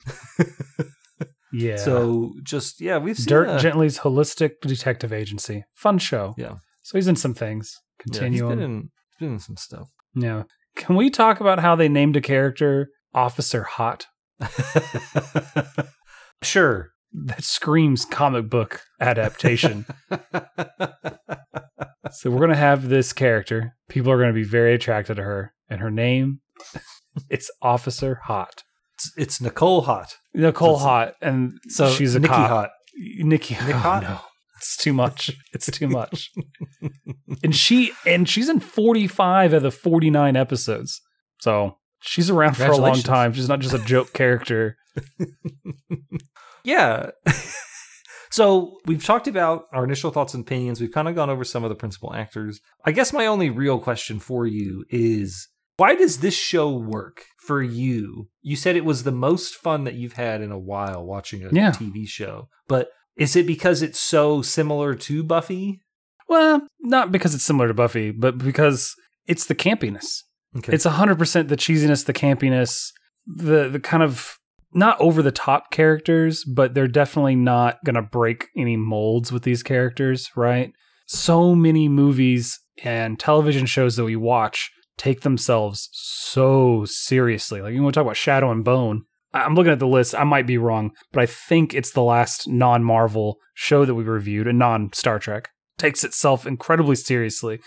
Yeah. 1.53 1.77
So 1.77 2.35
just 2.43 2.81
yeah, 2.81 2.99
we've 2.99 3.17
seen 3.17 3.27
Dirk 3.27 3.49
uh, 3.49 3.59
Gently's 3.59 3.99
holistic 4.01 4.61
detective 4.63 5.13
agency. 5.13 5.65
Fun 5.75 5.99
show. 5.99 6.35
Yeah. 6.37 6.57
So 6.83 6.99
he's 6.99 7.09
in 7.09 7.17
some 7.17 7.35
things. 7.35 7.75
yeah, 8.01 8.05
he's 8.05 8.19
Continuum. 8.21 8.49
been 8.51 8.61
in, 8.65 8.91
he's 9.11 9.19
been 9.27 9.33
in 9.35 9.39
some 9.39 9.57
stuff. 9.57 9.89
Yeah. 10.21 10.45
Can 10.77 10.97
we 10.97 11.11
talk 11.11 11.41
about 11.41 11.59
how 11.59 11.75
they 11.77 11.89
named 11.89 12.17
a 12.17 12.21
character 12.21 12.91
Officer 13.15 13.63
Haught? 13.65 14.07
sure. 16.43 16.91
That 17.13 17.43
screams 17.43 18.05
comic 18.05 18.51
book 18.51 18.83
adaptation. 19.01 19.87
so 22.11 22.31
we're 22.31 22.41
gonna 22.41 22.55
have 22.55 22.89
this 22.89 23.13
character. 23.13 23.75
People 23.89 24.13
are 24.13 24.19
gonna 24.21 24.33
be 24.35 24.45
very 24.45 24.75
attracted 24.75 25.17
to 25.17 25.23
her, 25.23 25.55
and 25.71 25.81
her 25.81 25.91
name, 25.91 26.41
it's 27.31 27.51
Officer 27.63 28.21
Haught. 28.25 28.63
it's, 28.95 29.13
it's 29.17 29.41
Nicole 29.41 29.83
Haught. 29.83 30.17
Nicole 30.35 30.79
So- 30.79 30.85
Hot, 30.85 31.15
and 31.23 31.53
So 31.69 31.91
she's 31.91 32.15
a 32.15 32.21
Nikki 32.21 32.35
cop. 32.35 32.49
Hot. 32.51 32.71
Nikki, 32.95 33.55
Nick 33.55 33.75
oh, 33.77 33.79
Hot? 33.79 34.03
no, 34.03 34.21
it's 34.59 34.77
too 34.77 34.93
much. 34.93 35.31
It's 35.53 35.71
too 35.71 35.89
much. 35.89 36.31
and 37.43 37.55
she 37.55 37.93
and 38.07 38.29
she's 38.29 38.49
in 38.49 38.61
forty 38.61 39.07
five 39.07 39.53
of 39.53 39.63
the 39.63 39.71
forty 39.71 40.11
nine 40.11 40.37
episodes, 40.37 41.01
so 41.41 41.79
she's 42.01 42.29
around 42.31 42.57
for 42.57 42.67
a 42.67 42.77
long 42.77 43.01
time. 43.01 43.33
She's 43.33 43.49
not 43.49 43.61
just 43.61 43.75
a 43.75 43.79
joke 43.85 44.13
character. 44.13 44.77
Yeah. 46.65 47.11
so 48.31 48.79
we've 48.85 49.05
talked 49.05 49.27
about 49.27 49.65
our 49.73 49.85
initial 49.85 50.11
thoughts 50.11 50.35
and 50.35 50.43
opinions. 50.45 50.81
We've 50.81 50.93
kind 50.93 51.09
of 51.09 51.15
gone 51.15 51.31
over 51.31 51.45
some 51.45 51.65
of 51.65 51.71
the 51.71 51.77
principal 51.77 52.15
actors. 52.15 52.61
I 52.85 52.93
guess 52.93 53.13
my 53.13 53.27
only 53.27 53.49
real 53.49 53.79
question 53.79 54.19
for 54.19 54.47
you 54.47 54.85
is 54.91 55.49
why 55.79 55.95
does 55.95 56.19
this 56.19 56.35
show 56.35 56.71
work 56.77 57.25
for 57.39 57.63
you? 57.63 58.29
You 58.43 58.57
said 58.57 58.77
it 58.77 58.85
was 58.85 59.05
the 59.05 59.13
most 59.13 59.55
fun 59.55 59.85
that 59.85 59.95
you've 59.95 60.15
had 60.15 60.43
in 60.43 60.53
a 60.53 60.59
while 60.59 61.05
watching 61.05 61.43
a 61.45 61.51
Yeah. 61.53 61.71
TV 61.71 62.07
show, 62.07 62.49
but 62.67 62.91
is 63.19 63.37
it 63.37 63.47
because 63.47 63.83
it's 63.83 63.99
so 63.99 64.43
similar 64.43 64.95
to 64.95 65.23
Buffy? 65.23 65.81
Well, 66.29 66.67
not 66.81 67.11
because 67.11 67.35
it's 67.35 67.45
similar 67.45 67.69
to 67.69 67.75
Buffy, 67.75 68.11
but 68.11 68.39
because 68.39 68.95
it's 69.27 69.47
the 69.47 69.55
campiness. 69.55 70.23
Okay. 70.57 70.73
It's 70.73 70.85
hundred 70.85 71.19
percent 71.19 71.49
the 71.49 71.57
cheesiness, 71.57 72.05
the 72.05 72.15
campiness, 72.15 72.93
the 73.27 73.69
the 73.69 73.81
kind 73.81 74.03
of 74.03 74.39
not 74.73 75.01
over 75.01 75.23
the 75.23 75.33
top 75.33 75.71
characters, 75.71 76.45
but 76.45 76.75
they're 76.75 76.89
definitely 76.89 77.37
not 77.37 77.79
gonna 77.85 78.03
break 78.03 78.47
any 78.57 78.77
molds 78.77 79.33
with 79.33 79.43
these 79.43 79.63
characters, 79.63 80.31
right? 80.37 80.73
So 81.07 81.55
many 81.55 81.89
movies 81.89 82.61
and 82.85 83.19
television 83.19 83.67
shows 83.67 83.97
that 83.97 84.05
we 84.05 84.17
watch 84.17 84.71
take 84.97 85.23
themselves 85.23 85.89
so 85.93 86.85
seriously. 86.85 87.63
Like 87.63 87.73
you 87.73 87.83
want 87.83 87.95
to 87.95 87.99
talk 87.99 88.07
about 88.07 88.17
Shadow 88.17 88.51
and 88.51 88.65
Bone. 88.65 89.05
I'm 89.33 89.55
looking 89.55 89.73
at 89.73 89.79
the 89.79 89.87
list. 89.87 90.15
I 90.15 90.25
might 90.25 90.47
be 90.47 90.59
wrong, 90.59 90.93
but 91.13 91.23
I 91.23 91.27
think 91.27 91.75
it's 91.75 91.93
the 91.93 92.03
last 92.03 92.49
non-Marvel 92.49 93.37
show 93.55 93.85
that 93.85 93.95
we 93.95 94.05
reviewed, 94.05 94.47
a 94.47 94.53
non-Star 94.53 95.19
Trek. 95.19 95.51
Takes 95.77 96.05
itself 96.05 96.47
incredibly 96.47 96.97
seriously. 96.97 97.61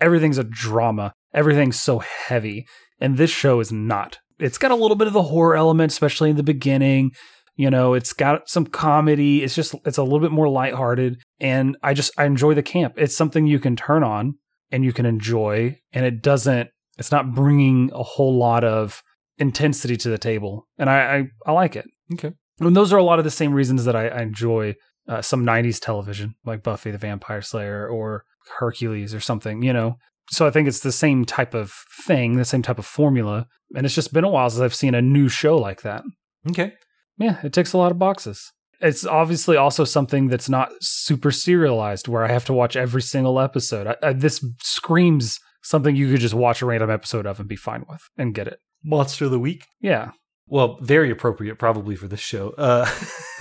Everything's 0.00 0.38
a 0.38 0.44
drama. 0.44 1.12
Everything's 1.34 1.80
so 1.80 2.00
heavy, 2.00 2.66
and 3.00 3.16
this 3.16 3.30
show 3.30 3.60
is 3.60 3.70
not. 3.70 4.18
It's 4.38 4.58
got 4.58 4.70
a 4.70 4.76
little 4.76 4.96
bit 4.96 5.06
of 5.06 5.12
the 5.12 5.22
horror 5.22 5.56
element, 5.56 5.92
especially 5.92 6.30
in 6.30 6.36
the 6.36 6.42
beginning. 6.42 7.12
You 7.54 7.70
know, 7.70 7.94
it's 7.94 8.12
got 8.12 8.48
some 8.48 8.66
comedy. 8.66 9.42
It's 9.42 9.54
just 9.54 9.74
it's 9.84 9.98
a 9.98 10.02
little 10.02 10.20
bit 10.20 10.32
more 10.32 10.48
lighthearted, 10.48 11.22
and 11.38 11.76
I 11.82 11.94
just 11.94 12.10
I 12.18 12.24
enjoy 12.24 12.54
the 12.54 12.62
camp. 12.62 12.94
It's 12.96 13.16
something 13.16 13.46
you 13.46 13.60
can 13.60 13.76
turn 13.76 14.02
on 14.02 14.34
and 14.70 14.84
you 14.84 14.92
can 14.92 15.06
enjoy, 15.06 15.78
and 15.92 16.04
it 16.04 16.22
doesn't. 16.22 16.70
It's 16.98 17.12
not 17.12 17.34
bringing 17.34 17.90
a 17.92 18.02
whole 18.02 18.36
lot 18.36 18.64
of 18.64 19.02
intensity 19.38 19.96
to 19.96 20.08
the 20.08 20.18
table, 20.18 20.66
and 20.78 20.88
I 20.90 21.16
I, 21.16 21.24
I 21.46 21.52
like 21.52 21.76
it. 21.76 21.86
Okay. 22.14 22.32
And 22.60 22.76
those 22.76 22.92
are 22.92 22.98
a 22.98 23.02
lot 23.02 23.18
of 23.18 23.24
the 23.24 23.30
same 23.30 23.52
reasons 23.52 23.84
that 23.84 23.96
I, 23.96 24.08
I 24.08 24.22
enjoy 24.22 24.74
uh, 25.08 25.22
some 25.22 25.44
90s 25.44 25.80
television, 25.80 26.34
like 26.44 26.62
Buffy 26.62 26.90
the 26.90 26.98
Vampire 26.98 27.42
Slayer 27.42 27.88
or 27.88 28.24
Hercules 28.58 29.14
or 29.14 29.20
something, 29.20 29.62
you 29.62 29.72
know? 29.72 29.96
So 30.30 30.46
I 30.46 30.50
think 30.50 30.68
it's 30.68 30.80
the 30.80 30.92
same 30.92 31.24
type 31.24 31.54
of 31.54 31.72
thing, 32.04 32.36
the 32.36 32.44
same 32.44 32.62
type 32.62 32.78
of 32.78 32.86
formula. 32.86 33.46
And 33.74 33.84
it's 33.84 33.94
just 33.94 34.12
been 34.12 34.24
a 34.24 34.28
while 34.28 34.48
since 34.48 34.60
I've 34.60 34.74
seen 34.74 34.94
a 34.94 35.02
new 35.02 35.28
show 35.28 35.56
like 35.56 35.82
that. 35.82 36.04
Okay. 36.48 36.74
Yeah, 37.18 37.38
it 37.42 37.52
ticks 37.52 37.72
a 37.72 37.78
lot 37.78 37.92
of 37.92 37.98
boxes. 37.98 38.52
It's 38.80 39.06
obviously 39.06 39.56
also 39.56 39.84
something 39.84 40.28
that's 40.28 40.48
not 40.48 40.70
super 40.80 41.30
serialized 41.30 42.08
where 42.08 42.24
I 42.24 42.32
have 42.32 42.44
to 42.46 42.52
watch 42.52 42.76
every 42.76 43.02
single 43.02 43.38
episode. 43.38 43.86
I, 43.86 43.96
I, 44.02 44.12
this 44.12 44.44
screams 44.60 45.38
something 45.62 45.94
you 45.94 46.10
could 46.10 46.20
just 46.20 46.34
watch 46.34 46.62
a 46.62 46.66
random 46.66 46.90
episode 46.90 47.26
of 47.26 47.38
and 47.38 47.48
be 47.48 47.56
fine 47.56 47.84
with 47.88 48.02
and 48.16 48.34
get 48.34 48.48
it. 48.48 48.58
Monster 48.84 49.26
of 49.26 49.30
the 49.30 49.38
week. 49.38 49.66
Yeah. 49.80 50.12
Well, 50.46 50.78
very 50.80 51.10
appropriate 51.10 51.58
probably 51.58 51.96
for 51.96 52.08
this 52.08 52.20
show. 52.20 52.50
Uh, 52.58 52.90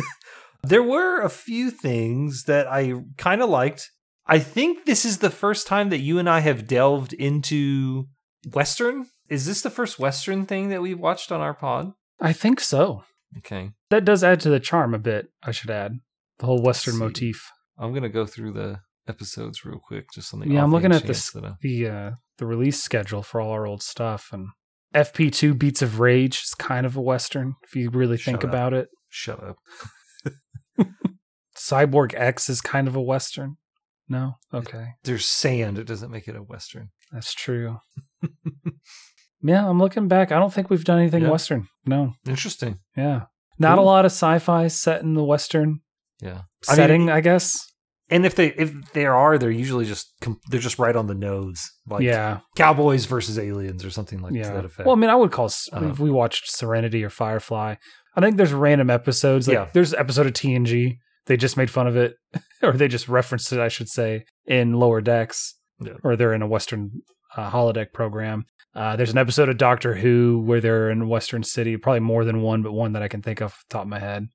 there 0.63 0.83
were 0.83 1.21
a 1.21 1.29
few 1.29 1.71
things 1.71 2.43
that 2.45 2.67
I 2.67 2.93
kind 3.17 3.41
of 3.41 3.49
liked. 3.49 3.91
I 4.25 4.39
think 4.39 4.85
this 4.85 5.03
is 5.03 5.17
the 5.17 5.29
first 5.29 5.67
time 5.67 5.89
that 5.89 5.99
you 5.99 6.19
and 6.19 6.29
I 6.29 6.39
have 6.39 6.67
delved 6.67 7.13
into 7.13 8.07
Western. 8.53 9.07
Is 9.29 9.45
this 9.45 9.61
the 9.61 9.69
first 9.69 9.99
Western 9.99 10.45
thing 10.45 10.69
that 10.69 10.81
we've 10.81 10.99
watched 10.99 11.31
on 11.31 11.41
our 11.41 11.53
pod? 11.53 11.93
I 12.19 12.33
think 12.33 12.59
so. 12.59 13.03
Okay. 13.39 13.71
That 13.89 14.05
does 14.05 14.23
add 14.23 14.39
to 14.41 14.49
the 14.49 14.59
charm 14.59 14.93
a 14.93 14.99
bit, 14.99 15.27
I 15.43 15.51
should 15.51 15.69
add. 15.69 15.99
The 16.39 16.45
whole 16.45 16.61
Western 16.61 16.97
motif. 16.97 17.49
I'm 17.77 17.91
going 17.91 18.03
to 18.03 18.09
go 18.09 18.25
through 18.25 18.53
the 18.53 18.79
episodes 19.07 19.65
real 19.65 19.79
quick, 19.79 20.11
just 20.13 20.29
something. 20.29 20.51
Yeah, 20.51 20.63
I'm 20.63 20.71
looking 20.71 20.91
at 20.91 21.03
this. 21.03 21.31
this 21.31 21.45
the 21.61 21.87
uh 21.87 22.11
the 22.37 22.45
release 22.45 22.81
schedule 22.81 23.21
for 23.21 23.39
all 23.39 23.51
our 23.51 23.67
old 23.67 23.83
stuff 23.83 24.29
and 24.31 24.49
FP2 24.93 25.57
Beats 25.57 25.81
of 25.81 25.99
Rage 25.99 26.41
is 26.43 26.53
kind 26.55 26.85
of 26.85 26.95
a 26.97 27.01
western 27.01 27.55
if 27.63 27.75
you 27.75 27.89
really 27.89 28.17
think 28.17 28.39
up. 28.39 28.43
about 28.45 28.73
it. 28.73 28.89
Shut 29.09 29.41
up. 29.43 29.57
Cyborg 31.57 32.13
X 32.15 32.49
is 32.49 32.61
kind 32.61 32.87
of 32.87 32.95
a 32.95 33.01
western. 33.01 33.57
No? 34.09 34.33
Okay. 34.53 34.87
There's 35.03 35.25
sand. 35.25 35.77
It 35.77 35.85
doesn't 35.87 36.11
make 36.11 36.27
it 36.27 36.35
a 36.35 36.39
Western. 36.39 36.89
That's 37.13 37.33
true. 37.33 37.77
yeah, 39.41 39.67
I'm 39.69 39.79
looking 39.79 40.07
back. 40.07 40.31
I 40.31 40.39
don't 40.39 40.53
think 40.53 40.69
we've 40.69 40.83
done 40.83 40.99
anything 40.99 41.23
Yeah. 41.23 41.29
western. 41.29 41.67
No. 41.85 42.13
Interesting. 42.27 42.79
Yeah. 42.97 43.23
Not 43.57 43.77
a 43.77 43.81
lot 43.81 44.05
of 44.05 44.11
sci-fi 44.11 44.67
set 44.67 45.01
in 45.01 45.13
the 45.13 45.23
western 45.23 45.79
Yeah. 46.21 46.29
I 46.67 46.71
mean, 46.71 46.75
setting, 46.75 47.09
I 47.09 47.21
guess. 47.21 47.70
And 48.11 48.25
if 48.25 48.35
they 48.35 48.47
if 48.47 48.73
there 48.91 49.15
are, 49.15 49.37
they're 49.37 49.49
usually 49.49 49.85
just 49.85 50.13
they're 50.49 50.59
just 50.59 50.77
right 50.77 50.95
on 50.95 51.07
the 51.07 51.15
nose, 51.15 51.61
like 51.87 52.03
yeah. 52.03 52.39
cowboys 52.57 53.05
versus 53.05 53.39
aliens 53.39 53.85
or 53.85 53.89
something 53.89 54.19
like 54.19 54.33
to 54.33 54.39
yeah. 54.39 54.53
that 54.53 54.65
effect. 54.65 54.85
Well, 54.85 54.95
I 54.95 54.99
mean, 54.99 55.09
I 55.09 55.15
would 55.15 55.31
call 55.31 55.45
Uh-huh. 55.45 55.87
if 55.87 55.97
we 55.99 56.11
watched 56.11 56.51
Serenity 56.51 57.03
or 57.03 57.09
Firefly. 57.09 57.75
I 58.15 58.21
think 58.21 58.35
there's 58.35 58.51
random 58.53 58.89
episodes. 58.89 59.47
Like 59.47 59.55
Yeah. 59.55 59.67
there's 59.73 59.93
an 59.93 59.99
episode 59.99 60.25
of 60.27 60.33
TNG. 60.33 60.97
They 61.27 61.37
just 61.37 61.55
made 61.55 61.69
fun 61.69 61.87
of 61.87 61.95
it, 61.95 62.15
or 62.61 62.73
they 62.73 62.89
just 62.89 63.07
referenced 63.07 63.53
it, 63.53 63.59
I 63.59 63.69
should 63.69 63.87
say, 63.87 64.25
in 64.45 64.73
Lower 64.73 64.99
Decks, 64.99 65.55
Yeah. 65.79 65.93
or 66.03 66.15
they're 66.17 66.33
in 66.33 66.41
a 66.41 66.47
Western 66.47 66.91
uh, 67.37 67.49
holodeck 67.49 67.93
program. 67.93 68.43
Uh, 68.75 68.95
there's 68.97 69.11
an 69.11 69.17
episode 69.17 69.47
of 69.47 69.57
Doctor 69.57 69.95
Who 69.95 70.41
where 70.45 70.59
they're 70.59 70.89
in 70.89 71.07
Western 71.07 71.43
City. 71.43 71.77
Probably 71.77 71.99
more 72.01 72.25
than 72.25 72.41
one, 72.41 72.61
but 72.61 72.73
one 72.73 72.91
that 72.93 73.03
I 73.03 73.07
can 73.07 73.21
think 73.21 73.39
of 73.39 73.47
off 73.51 73.63
the 73.69 73.73
top 73.73 73.83
of 73.83 73.87
my 73.89 73.99
head. 73.99 74.27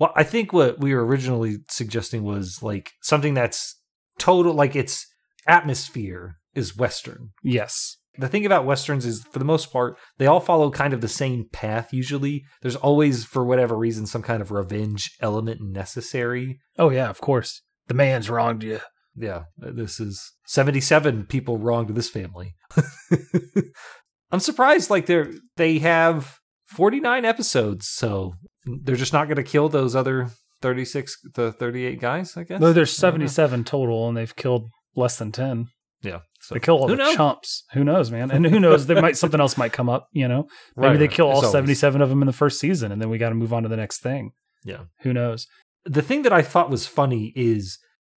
Well, 0.00 0.12
I 0.16 0.24
think 0.24 0.52
what 0.52 0.80
we 0.80 0.94
were 0.94 1.04
originally 1.04 1.58
suggesting 1.68 2.24
was 2.24 2.62
like 2.62 2.92
something 3.02 3.34
that's 3.34 3.78
total, 4.18 4.54
like 4.54 4.74
its 4.74 5.06
atmosphere 5.46 6.36
is 6.54 6.76
Western. 6.76 7.30
Yes. 7.42 7.98
The 8.16 8.28
thing 8.28 8.46
about 8.46 8.64
Westerns 8.64 9.04
is, 9.04 9.22
for 9.30 9.38
the 9.38 9.44
most 9.44 9.70
part, 9.70 9.98
they 10.18 10.26
all 10.26 10.40
follow 10.40 10.70
kind 10.70 10.94
of 10.94 11.02
the 11.02 11.08
same 11.08 11.44
path 11.52 11.92
usually. 11.92 12.44
There's 12.62 12.76
always, 12.76 13.24
for 13.24 13.44
whatever 13.44 13.76
reason, 13.76 14.06
some 14.06 14.22
kind 14.22 14.40
of 14.40 14.50
revenge 14.50 15.12
element 15.20 15.60
necessary. 15.60 16.60
Oh 16.78 16.88
yeah, 16.88 17.10
of 17.10 17.20
course. 17.20 17.62
The 17.88 17.94
man's 17.94 18.30
wronged 18.30 18.62
you. 18.62 18.80
Yeah, 19.14 19.44
this 19.58 20.00
is 20.00 20.32
77 20.46 21.26
people 21.26 21.58
wronged 21.58 21.90
this 21.90 22.08
family. 22.08 22.54
I'm 24.30 24.40
surprised, 24.40 24.88
like, 24.88 25.06
they're, 25.06 25.32
they 25.56 25.78
have 25.80 26.38
49 26.68 27.24
episodes, 27.24 27.88
so 27.88 28.34
they're 28.64 28.96
just 28.96 29.12
not 29.12 29.26
going 29.26 29.36
to 29.36 29.42
kill 29.42 29.68
those 29.68 29.94
other 29.96 30.28
36 30.62 31.16
the 31.34 31.52
38 31.52 32.00
guys 32.00 32.36
i 32.36 32.42
guess 32.44 32.60
No, 32.60 32.72
there's 32.72 33.02
I 33.02 33.10
don't 33.10 33.20
know. 33.20 33.26
77 33.26 33.64
total, 33.64 34.08
and 34.08 34.16
they've 34.16 34.34
killed 34.36 34.68
less 34.94 35.18
than 35.18 35.32
10. 35.32 35.68
yeah 36.02 36.20
so 36.40 36.54
They 36.54 36.60
kill 36.60 36.76
all 36.76 36.88
who 36.88 36.96
the 36.96 37.02
knows? 37.04 37.14
chumps. 37.14 37.64
Who 37.74 37.84
knows, 37.84 38.10
man? 38.10 38.30
And 38.30 38.46
who 38.46 38.58
knows? 38.58 38.86
There 38.86 39.00
might 39.00 39.16
something 39.18 39.40
else 39.40 39.58
might 39.58 39.72
come 39.74 39.90
up. 39.90 40.08
You 40.12 40.26
know, 40.26 40.46
maybe 40.74 40.88
Right, 40.88 40.98
they 40.98 41.06
right. 41.06 41.14
kill 41.14 41.26
all 41.26 41.38
As 41.38 41.44
always. 41.44 41.52
77 41.52 42.00
of 42.00 42.08
them 42.08 42.22
in 42.22 42.26
the 42.26 42.32
first 42.32 42.58
season, 42.58 42.90
and 42.92 43.00
then 43.00 43.10
we 43.10 43.18
got 43.18 43.28
to 43.28 43.34
move 43.34 43.52
on 43.52 43.62
to 43.64 43.68
the 43.68 43.76
next 43.76 43.98
thing. 44.00 44.32
Yeah. 44.64 44.84
Who 45.02 45.12
knows? 45.12 45.46
the 45.86 46.02
thing 46.02 46.20
that 46.24 46.32
i 46.32 46.42
thought 46.42 46.68
was 46.70 46.86
funny 46.86 47.32
is 47.34 47.78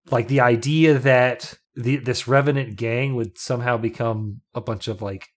like 0.09 0.27
the 0.27 0.39
idea 0.39 0.97
that 0.97 1.53
the 1.75 1.97
this 1.97 2.27
revenant 2.27 2.75
gang 2.75 3.13
would 3.15 3.37
somehow 3.37 3.77
become 3.77 4.41
a 4.55 4.61
bunch 4.61 4.87
of 4.87 4.99
like 5.01 5.27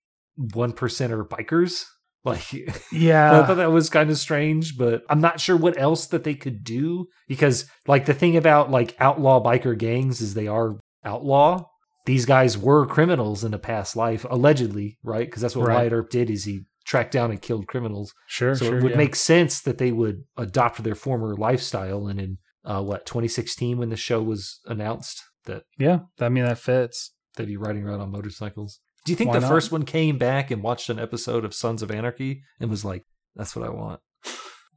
one 0.55 0.73
percenter 0.73 1.23
bikers 1.29 1.85
like 2.25 2.53
yeah, 2.93 3.41
I 3.41 3.47
thought 3.47 3.57
that 3.57 3.73
was 3.73 3.91
kind 3.91 4.11
of 4.11 4.19
strange, 4.19 4.79
but 4.79 5.03
I'm 5.09 5.21
not 5.21 5.41
sure 5.41 5.57
what 5.57 5.79
else 5.79 6.07
that 6.07 6.25
they 6.25 6.35
could 6.35 6.65
do 6.65 7.09
because, 7.29 7.67
like, 7.87 8.07
the 8.07 8.15
thing 8.15 8.37
about 8.37 8.71
like 8.71 8.97
outlaw 8.99 9.43
biker 9.43 9.77
gangs 9.77 10.21
is 10.21 10.35
they 10.35 10.49
are 10.49 10.79
outlaw. 11.05 11.67
These 12.07 12.27
guys 12.27 12.59
were 12.59 12.87
criminals 12.87 13.45
in 13.45 13.55
a 13.55 13.59
past 13.59 13.97
life, 13.97 14.27
allegedly, 14.29 14.99
right? 15.03 15.27
Because 15.27 15.43
that's 15.43 15.57
what 15.57 15.69
Right. 15.69 15.77
Wyatt 15.77 15.93
Earp 15.93 16.11
did 16.11 16.29
is 16.29 16.45
he 16.45 16.67
tracked 16.85 17.13
down 17.13 17.31
and 17.31 17.41
killed 17.41 17.67
criminals. 17.67 18.13
sure, 18.27 18.55
so 18.55 18.67
sure. 18.67 18.79
it 18.79 18.83
would 18.83 18.93
yeah. 18.93 18.99
make 18.99 19.17
sense 19.17 19.61
that 19.63 19.79
they 19.79 19.91
would 19.91 20.25
adopt 20.37 20.83
their 20.83 20.95
former 20.95 21.35
lifestyle. 21.35 22.07
And 22.07 22.21
in 22.21 22.39
uh, 22.65 22.83
what 22.83 23.07
2016, 23.07 23.79
when 23.79 23.89
the 23.89 23.97
show 23.97 24.23
was 24.23 24.61
announced, 24.67 25.23
that 25.47 25.65
yeah. 25.79 26.01
I 26.21 26.29
mean, 26.29 26.45
that 26.45 26.59
fits. 26.59 27.13
they'd 27.37 27.47
be 27.47 27.57
riding 27.57 27.85
around 27.85 28.01
on 28.01 28.13
motorcycles. 28.13 28.81
Do 29.05 29.13
you 29.13 29.17
think 29.17 29.29
Why 29.29 29.35
the 29.35 29.41
not? 29.41 29.49
first 29.49 29.71
one 29.71 29.85
came 29.85 30.19
back 30.19 30.51
and 30.51 30.63
watched 30.63 30.89
an 30.89 30.99
episode 30.99 31.45
of 31.45 31.55
Sons 31.55 31.83
of 31.83 31.91
Anarchy 31.91 32.43
and 32.59 32.71
was 32.71 32.85
like, 32.85 33.05
"That's 33.37 33.55
what 33.55 33.67
I 33.67 33.71
want"? 33.71 34.01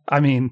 I 0.10 0.20
mean, 0.20 0.52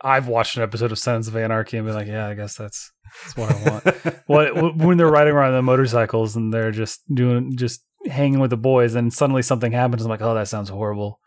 I've 0.00 0.28
watched 0.28 0.56
an 0.56 0.62
episode 0.62 0.92
of 0.92 0.98
Sons 0.98 1.28
of 1.28 1.36
Anarchy 1.36 1.78
and 1.78 1.86
been 1.86 1.94
like, 1.94 2.06
yeah, 2.06 2.28
I 2.28 2.34
guess 2.34 2.56
that's 2.56 2.92
that's 3.24 3.36
what 3.36 3.50
I 3.50 3.70
want. 3.70 4.16
what 4.26 4.76
when 4.76 4.98
they're 4.98 5.08
riding 5.08 5.32
around 5.32 5.52
on 5.52 5.58
the 5.58 5.62
motorcycles 5.62 6.36
and 6.36 6.52
they're 6.52 6.70
just 6.70 7.00
doing 7.12 7.56
just 7.56 7.82
hanging 8.06 8.38
with 8.38 8.50
the 8.50 8.56
boys, 8.56 8.94
and 8.94 9.12
suddenly 9.12 9.42
something 9.42 9.72
happens. 9.72 10.02
I'm 10.02 10.10
like, 10.10 10.20
oh, 10.20 10.34
that 10.34 10.48
sounds 10.48 10.68
horrible. 10.68 11.20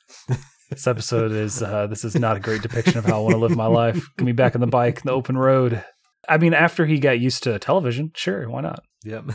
this 0.70 0.86
episode 0.86 1.32
is 1.32 1.64
uh, 1.64 1.88
this 1.88 2.06
is 2.06 2.16
not 2.16 2.38
a 2.38 2.40
great 2.40 2.62
depiction 2.62 3.00
of 3.00 3.06
how 3.06 3.18
I 3.18 3.22
want 3.22 3.34
to 3.34 3.40
live 3.40 3.56
my 3.56 3.66
life. 3.66 4.08
Get 4.18 4.26
me 4.26 4.32
back 4.32 4.54
on 4.54 4.62
the 4.62 4.68
bike, 4.68 5.02
the 5.02 5.12
open 5.12 5.38
road. 5.38 5.84
I 6.30 6.38
mean, 6.38 6.54
after 6.54 6.86
he 6.86 7.00
got 7.00 7.20
used 7.20 7.44
to 7.44 7.58
television, 7.58 8.12
sure, 8.16 8.50
why 8.50 8.62
not? 8.62 8.84
Yep. 9.06 9.26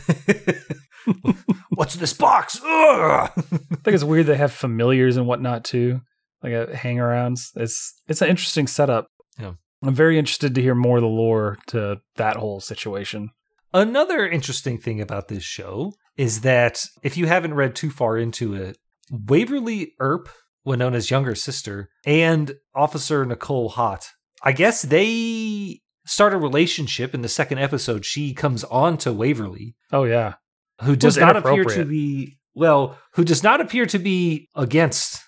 What's 1.75 1.95
this 1.95 2.13
box? 2.13 2.59
I 2.63 3.29
think 3.35 3.95
it's 3.95 4.03
weird 4.03 4.27
they 4.27 4.37
have 4.37 4.53
familiars 4.53 5.17
and 5.17 5.27
whatnot 5.27 5.63
too, 5.63 6.01
like 6.41 6.53
uh, 6.53 6.67
hangarounds. 6.67 7.49
It's 7.55 8.01
it's 8.07 8.21
an 8.21 8.29
interesting 8.29 8.67
setup. 8.67 9.07
Yeah. 9.39 9.53
I'm 9.83 9.95
very 9.95 10.17
interested 10.17 10.55
to 10.55 10.61
hear 10.61 10.75
more 10.75 10.97
of 10.97 11.01
the 11.01 11.07
lore 11.07 11.57
to 11.67 11.99
that 12.15 12.37
whole 12.37 12.61
situation. 12.61 13.31
Another 13.73 14.27
interesting 14.27 14.77
thing 14.77 15.01
about 15.01 15.27
this 15.27 15.43
show 15.43 15.93
is 16.15 16.41
that 16.41 16.85
if 17.01 17.17
you 17.17 17.25
haven't 17.25 17.55
read 17.55 17.75
too 17.75 17.89
far 17.89 18.17
into 18.17 18.53
it, 18.53 18.77
Waverly 19.11 19.93
Earp, 19.99 20.29
Wynonna's 20.65 21.11
younger 21.11 21.35
sister, 21.35 21.89
and 22.05 22.53
Officer 22.75 23.25
Nicole 23.25 23.69
Haught, 23.69 24.09
I 24.43 24.51
guess 24.51 24.83
they 24.83 25.81
start 26.05 26.33
a 26.33 26.37
relationship 26.37 27.13
in 27.13 27.21
the 27.21 27.29
second 27.29 27.57
episode. 27.57 28.05
She 28.05 28.33
comes 28.33 28.63
on 28.65 28.97
to 28.99 29.11
Waverly, 29.11 29.75
Oh 29.91 30.03
yeah, 30.03 30.35
who 30.81 30.95
does 30.95 31.17
not 31.17 31.35
appear 31.35 31.63
to 31.63 31.85
be 31.85 32.37
well, 32.55 32.97
who 33.13 33.23
does 33.23 33.43
not 33.43 33.61
appear 33.61 33.85
to 33.87 33.99
be 33.99 34.47
against 34.55 35.19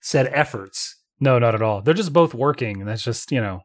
said 0.00 0.28
efforts. 0.32 0.96
no, 1.20 1.38
not 1.38 1.54
at 1.54 1.62
all. 1.62 1.80
They're 1.80 1.94
just 1.94 2.12
both 2.12 2.34
working, 2.34 2.80
and 2.80 2.88
that's 2.88 3.02
just 3.02 3.30
you 3.32 3.40
know 3.40 3.60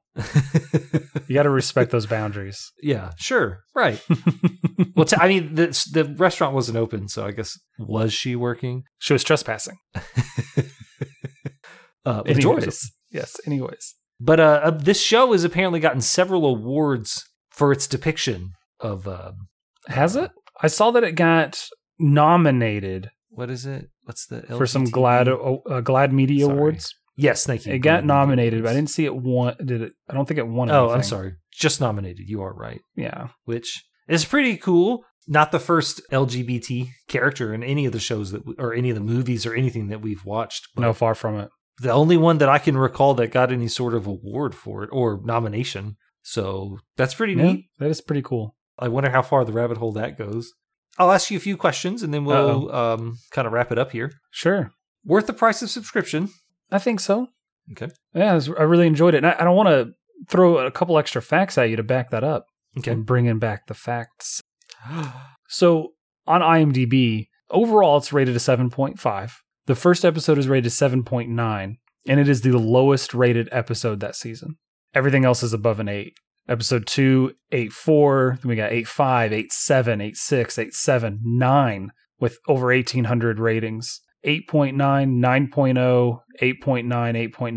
you 1.27 1.33
got 1.33 1.43
to 1.43 1.49
respect 1.49 1.91
those 1.91 2.05
boundaries. 2.05 2.71
yeah, 2.81 3.11
sure, 3.17 3.59
right. 3.75 4.01
well, 4.95 5.05
t- 5.05 5.17
I 5.19 5.27
mean, 5.27 5.55
the 5.55 5.67
the 5.91 6.05
restaurant 6.17 6.53
wasn't 6.53 6.77
open, 6.77 7.07
so 7.07 7.25
I 7.25 7.31
guess 7.31 7.57
was 7.77 8.13
she 8.13 8.35
working? 8.35 8.83
She 8.99 9.13
was 9.13 9.23
trespassing. 9.23 9.77
Uh, 12.05 12.21
Anyways, 12.25 12.91
yes. 13.11 13.35
Anyways, 13.45 13.95
But 14.19 14.39
uh, 14.39 14.61
uh, 14.63 14.71
this 14.71 14.99
show 15.01 15.33
has 15.33 15.43
apparently 15.43 15.79
gotten 15.79 16.01
several 16.01 16.45
awards 16.45 17.23
for 17.51 17.71
its 17.71 17.87
depiction 17.87 18.51
of 18.79 19.07
um, 19.07 19.49
has 19.87 20.15
it? 20.15 20.31
I 20.61 20.67
saw 20.67 20.91
that 20.91 21.03
it 21.03 21.13
got 21.13 21.63
nominated 21.97 23.11
what 23.31 23.49
is 23.49 23.65
it? 23.65 23.89
What's 24.03 24.25
the 24.25 24.41
for 24.41 24.65
some 24.65 24.85
GLAAD 24.85 25.27
uh, 25.29 25.81
GLAAD 25.81 26.11
Media 26.11 26.45
Sorry. 26.45 26.57
Awards. 26.57 26.93
Yes, 27.15 27.45
thank 27.45 27.65
you. 27.65 27.73
It 27.73 27.79
got 27.79 28.03
nominated, 28.05 28.63
but 28.63 28.69
I 28.71 28.73
didn't 28.73 28.89
see 28.89 29.05
it 29.05 29.15
won. 29.15 29.55
Did 29.63 29.81
it? 29.81 29.93
I 30.09 30.13
don't 30.13 30.27
think 30.27 30.39
it 30.39 30.47
won. 30.47 30.71
Oh, 30.71 30.89
I'm 30.89 31.03
sorry. 31.03 31.33
Just 31.53 31.79
nominated. 31.79 32.27
You 32.27 32.41
are 32.41 32.53
right. 32.53 32.81
Yeah, 32.95 33.27
Which 33.45 33.83
is 34.07 34.25
pretty 34.25 34.57
cool. 34.57 35.03
Not 35.27 35.51
the 35.51 35.59
first 35.59 36.01
LGBT 36.11 36.87
character 37.07 37.53
in 37.53 37.61
any 37.61 37.85
of 37.85 37.91
the 37.91 37.99
shows 37.99 38.31
that, 38.31 38.45
we, 38.45 38.55
or 38.57 38.73
any 38.73 38.89
of 38.89 38.95
the 38.95 39.01
movies 39.01 39.45
or 39.45 39.53
anything 39.53 39.89
that 39.89 40.01
we've 40.01 40.25
watched. 40.25 40.67
But 40.75 40.81
no, 40.81 40.93
far 40.93 41.13
from 41.13 41.37
it. 41.39 41.49
the 41.81 41.91
only 41.91 42.17
one 42.17 42.39
that 42.39 42.49
I 42.49 42.57
can 42.57 42.77
recall 42.77 43.13
that 43.15 43.27
got 43.27 43.51
any 43.51 43.67
sort 43.67 43.93
of 43.93 44.07
award 44.07 44.55
for 44.55 44.83
it 44.83 44.89
or 44.91 45.21
nomination. 45.23 45.97
So 46.23 46.79
that's 46.97 47.13
pretty 47.13 47.33
Yeah, 47.33 47.43
neat. 47.43 47.65
that 47.79 47.89
is 47.89 48.01
pretty 48.01 48.21
cool. 48.23 48.55
I 48.79 48.87
wonder 48.87 49.09
how 49.09 49.21
far 49.21 49.45
the 49.45 49.51
rabbit 49.53 49.77
hole 49.77 49.91
that 49.93 50.17
goes. 50.17 50.53
I'll 50.97 51.11
ask 51.11 51.29
you 51.31 51.37
a 51.37 51.41
few 51.41 51.55
questions 51.57 52.01
and 52.03 52.13
then 52.13 52.25
we'll 52.25 52.73
um, 52.73 53.17
kind 53.31 53.45
of 53.45 53.53
wrap 53.53 53.71
it 53.71 53.77
up 53.77 53.91
here. 53.91 54.11
Sure. 54.31 54.71
Worth 55.05 55.27
the 55.27 55.33
price 55.33 55.61
of 55.61 55.69
subscription? 55.69 56.29
I 56.71 56.79
think 56.79 56.99
so. 56.99 57.27
Okay. 57.71 57.89
Yeah, 58.13 58.33
was- 58.33 58.49
I 58.49 58.63
really 58.63 58.87
enjoyed 58.87 59.13
it. 59.13 59.17
And 59.17 59.27
I, 59.27 59.35
I 59.39 59.43
don't 59.43 59.55
want 59.55 59.69
to 59.69 59.91
throw 60.27 60.57
a 60.57 60.71
couple 60.71 60.97
extra 60.97 61.21
facts 61.21 61.57
at 61.57 61.69
you 61.69 61.75
to 61.75 61.83
back 61.83 62.09
that 62.09 62.23
up. 62.23 62.45
Okay. 62.77 62.91
I'm 62.91 63.03
bringing 63.03 63.39
back 63.39 63.67
the 63.67 63.73
facts. 63.73 64.41
So 65.51 65.93
on 66.27 66.41
IMDb, 66.41 67.27
overall 67.49 67.97
it's 67.97 68.13
rated 68.13 68.35
a 68.35 68.39
7.5. 68.39 69.31
The 69.65 69.75
first 69.75 70.05
episode 70.05 70.37
is 70.37 70.47
rated 70.47 70.71
7.9, 70.71 71.75
and 72.07 72.19
it 72.19 72.29
is 72.29 72.41
the 72.41 72.51
lowest 72.57 73.15
rated 73.15 73.49
episode 73.51 73.99
that 74.01 74.15
season. 74.15 74.57
Everything 74.93 75.25
else 75.25 75.41
is 75.41 75.53
above 75.53 75.79
an 75.79 75.87
8. 75.89 76.13
Episode 76.49 76.87
2, 76.87 77.31
8.4, 77.53 78.41
then 78.41 78.49
we 78.49 78.55
got 78.55 78.71
8.5, 78.71 79.47
8.7, 79.51 80.11
8.6, 80.13 80.71
8.7, 80.71 81.17
9 81.23 81.89
with 82.19 82.37
over 82.47 82.67
1,800 82.67 83.39
ratings. 83.39 84.01
8.9, 84.25 84.73
9.0, 84.75 86.19
8.9, 86.41 87.33
8.9, 87.33 87.53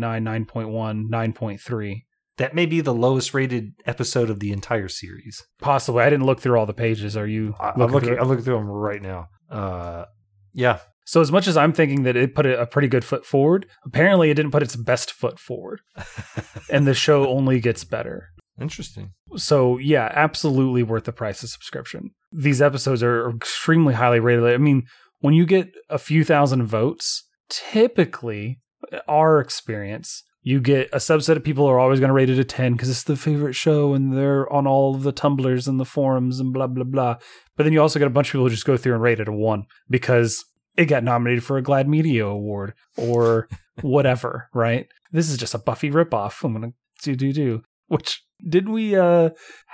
9.1, 0.47 1.09
9.3. 1.09 1.95
That 2.37 2.55
may 2.55 2.65
be 2.65 2.81
the 2.81 2.93
lowest 2.93 3.33
rated 3.33 3.71
episode 3.85 4.29
of 4.29 4.39
the 4.39 4.51
entire 4.51 4.87
series. 4.87 5.43
Possibly. 5.59 6.03
I 6.03 6.09
didn't 6.09 6.25
look 6.25 6.39
through 6.39 6.57
all 6.57 6.65
the 6.65 6.73
pages. 6.73 7.17
Are 7.17 7.27
you 7.27 7.53
I- 7.59 7.69
I'm 7.71 7.79
looking 7.79 7.93
looking. 7.93 8.09
through? 8.09 8.19
I'm 8.19 8.27
looking 8.27 8.45
through 8.45 8.57
them 8.57 8.67
right 8.69 9.01
now. 9.01 9.27
Uh, 9.49 10.05
yeah, 10.53 10.79
So 11.05 11.19
as 11.19 11.31
much 11.31 11.47
as 11.47 11.57
I'm 11.57 11.73
thinking 11.73 12.03
that 12.03 12.15
it 12.15 12.33
put 12.33 12.45
a 12.45 12.65
pretty 12.65 12.87
good 12.87 13.03
foot 13.03 13.25
forward, 13.25 13.65
apparently 13.85 14.29
it 14.29 14.35
didn't 14.35 14.51
put 14.51 14.63
its 14.63 14.75
best 14.75 15.11
foot 15.11 15.37
forward, 15.39 15.81
and 16.71 16.87
the 16.87 16.93
show 16.93 17.27
only 17.27 17.59
gets 17.59 17.83
better. 17.83 18.29
Interesting. 18.59 19.11
So 19.35 19.77
yeah, 19.77 20.11
absolutely 20.13 20.83
worth 20.83 21.05
the 21.05 21.11
price 21.11 21.43
of 21.43 21.49
subscription. 21.49 22.11
These 22.31 22.61
episodes 22.61 23.01
are 23.03 23.29
extremely 23.29 23.93
highly 23.93 24.19
rated. 24.19 24.45
I 24.45 24.57
mean, 24.57 24.83
when 25.19 25.33
you 25.33 25.45
get 25.45 25.71
a 25.89 25.97
few 25.97 26.23
thousand 26.23 26.65
votes, 26.65 27.27
typically 27.49 28.59
our 29.07 29.39
experience, 29.39 30.23
you 30.41 30.59
get 30.59 30.89
a 30.91 30.97
subset 30.97 31.37
of 31.37 31.43
people 31.43 31.65
are 31.65 31.79
always 31.79 31.99
going 31.99 32.09
to 32.09 32.13
rate 32.13 32.29
it 32.29 32.37
a 32.37 32.43
10 32.43 32.73
because 32.73 32.89
it's 32.89 33.03
the 33.03 33.15
favorite 33.15 33.53
show 33.53 33.93
and 33.93 34.15
they're 34.15 34.51
on 34.51 34.67
all 34.67 34.93
the 34.93 35.13
tumblers 35.13 35.67
and 35.67 35.79
the 35.79 35.85
forums 35.85 36.39
and 36.39 36.53
blah 36.53 36.67
blah 36.67 36.83
blah. 36.83 37.15
But 37.55 37.63
then 37.63 37.73
you 37.73 37.81
also 37.81 37.99
get 37.99 38.07
a 38.07 38.11
bunch 38.11 38.27
of 38.27 38.31
people 38.33 38.45
who 38.45 38.49
just 38.49 38.65
go 38.65 38.77
through 38.77 38.93
and 38.93 39.01
rate 39.01 39.19
it 39.19 39.27
a 39.27 39.31
1 39.31 39.65
because 39.89 40.43
it 40.75 40.85
got 40.85 41.03
nominated 41.03 41.43
for 41.43 41.57
a 41.57 41.63
GLAAD 41.63 41.87
Media 41.87 42.25
award 42.25 42.73
or 42.97 43.47
whatever, 43.81 44.49
right? 44.53 44.87
This 45.11 45.29
is 45.29 45.37
just 45.37 45.53
a 45.53 45.59
Buffy 45.59 45.89
ripoff. 45.89 46.43
I'm 46.43 46.53
gonna 46.53 46.73
do 47.01 47.15
do 47.15 47.31
do. 47.31 47.63
Which 47.87 48.23
didn't 48.47 48.71
we 48.71 48.95
uh 48.95 49.29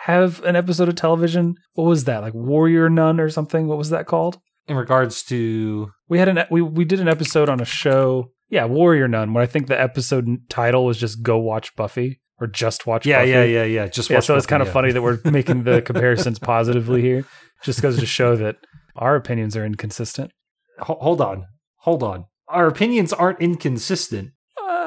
have 0.06 0.43
an 0.43 0.56
episode 0.56 0.89
of 0.89 0.95
television? 0.95 1.56
What 1.74 1.86
was 1.86 2.06
that? 2.06 2.22
Like 2.22 2.34
Warrior 2.34 2.89
Nun 2.89 3.19
or 3.19 3.30
something? 3.30 3.67
What 3.67 3.78
was 3.78 3.89
that 3.89 4.06
called? 4.08 4.39
In 4.67 4.76
regards 4.76 5.24
to 5.26 5.89
We 6.08 6.19
had 6.19 6.28
an 6.28 6.43
we 6.52 6.62
we 6.62 6.86
did 6.86 7.00
an 7.00 7.08
episode 7.08 7.50
on 7.50 7.60
a 7.60 7.65
show. 7.65 8.32
Yeah, 8.50 8.65
Warrior 8.65 9.08
Nun, 9.08 9.34
where 9.34 9.43
I 9.43 9.48
think 9.48 9.67
the 9.67 9.80
episode 9.80 10.28
title 10.50 10.86
was 10.86 10.98
just 10.98 11.22
"Go 11.24 11.38
Watch 11.38 11.76
Buffy" 11.76 12.19
or 12.39 12.48
"Just 12.48 12.86
Watch 12.88 13.06
yeah, 13.06 13.19
Buffy." 13.19 13.32
yeah, 13.32 13.43
yeah, 13.43 13.63
yeah. 13.63 13.88
Just 13.88 14.10
Yeah, 14.10 14.19
so 14.19 14.36
it's 14.36 14.45
kind 14.45 14.62
of 14.62 14.67
yeah. 14.67 14.74
funny 14.74 14.91
that 14.91 15.02
we're 15.02 15.19
making 15.26 15.63
the 15.63 15.82
comparisons 15.82 16.39
positively 16.39 17.02
here. 17.02 17.26
Just 17.63 17.82
goes 17.82 18.00
to 18.00 18.06
show 18.06 18.36
that 18.38 18.58
our 18.95 19.15
opinions 19.15 19.56
are 19.56 19.65
inconsistent. 19.65 20.32
Ho- 20.80 20.98
hold 21.00 21.22
on, 21.22 21.45
hold 21.80 22.04
on. 22.04 22.26
Our 22.48 22.67
opinions 22.67 23.13
aren't 23.13 23.39
inconsistent. 23.41 24.32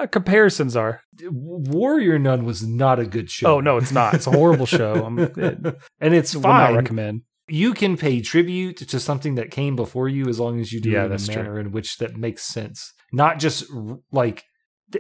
Uh, 0.03 0.07
comparisons 0.07 0.77
are. 0.77 1.01
Warrior 1.31 2.19
Nun 2.19 2.45
was 2.45 2.67
not 2.67 2.99
a 2.99 3.07
good 3.07 3.31
show. 3.31 3.57
Oh 3.57 3.61
no, 3.61 3.77
it's 3.77 3.93
not. 3.93 4.15
It's 4.15 4.27
a 4.27 4.31
horrible 4.31 4.67
show. 4.67 5.05
I'm, 5.05 5.19
it, 5.37 5.37
and 6.01 6.15
it's 6.15 6.35
would 6.35 6.43
not 6.43 6.67
fine. 6.69 6.77
recommend. 6.77 7.23
you 7.49 7.75
can 7.75 7.97
pay 7.97 8.21
tribute 8.21 8.77
to 8.79 9.01
something 9.01 9.35
that 9.37 9.51
came 9.51 9.77
before 9.77 10.09
you 10.09 10.27
as 10.29 10.39
long 10.41 10.61
as 10.61 10.73
you 10.73 10.81
do 10.81 10.91
Yeah, 10.91 11.03
it 11.03 11.05
in 11.07 11.11
that's 11.13 11.29
a 11.29 11.33
true. 11.33 11.43
manner 11.43 11.59
in 11.61 11.73
which 11.73 11.99
that 11.99 12.17
makes 12.17 12.43
sense. 12.45 12.93
Not 13.13 13.39
just 13.39 13.65
r- 13.75 13.99
like 14.11 14.45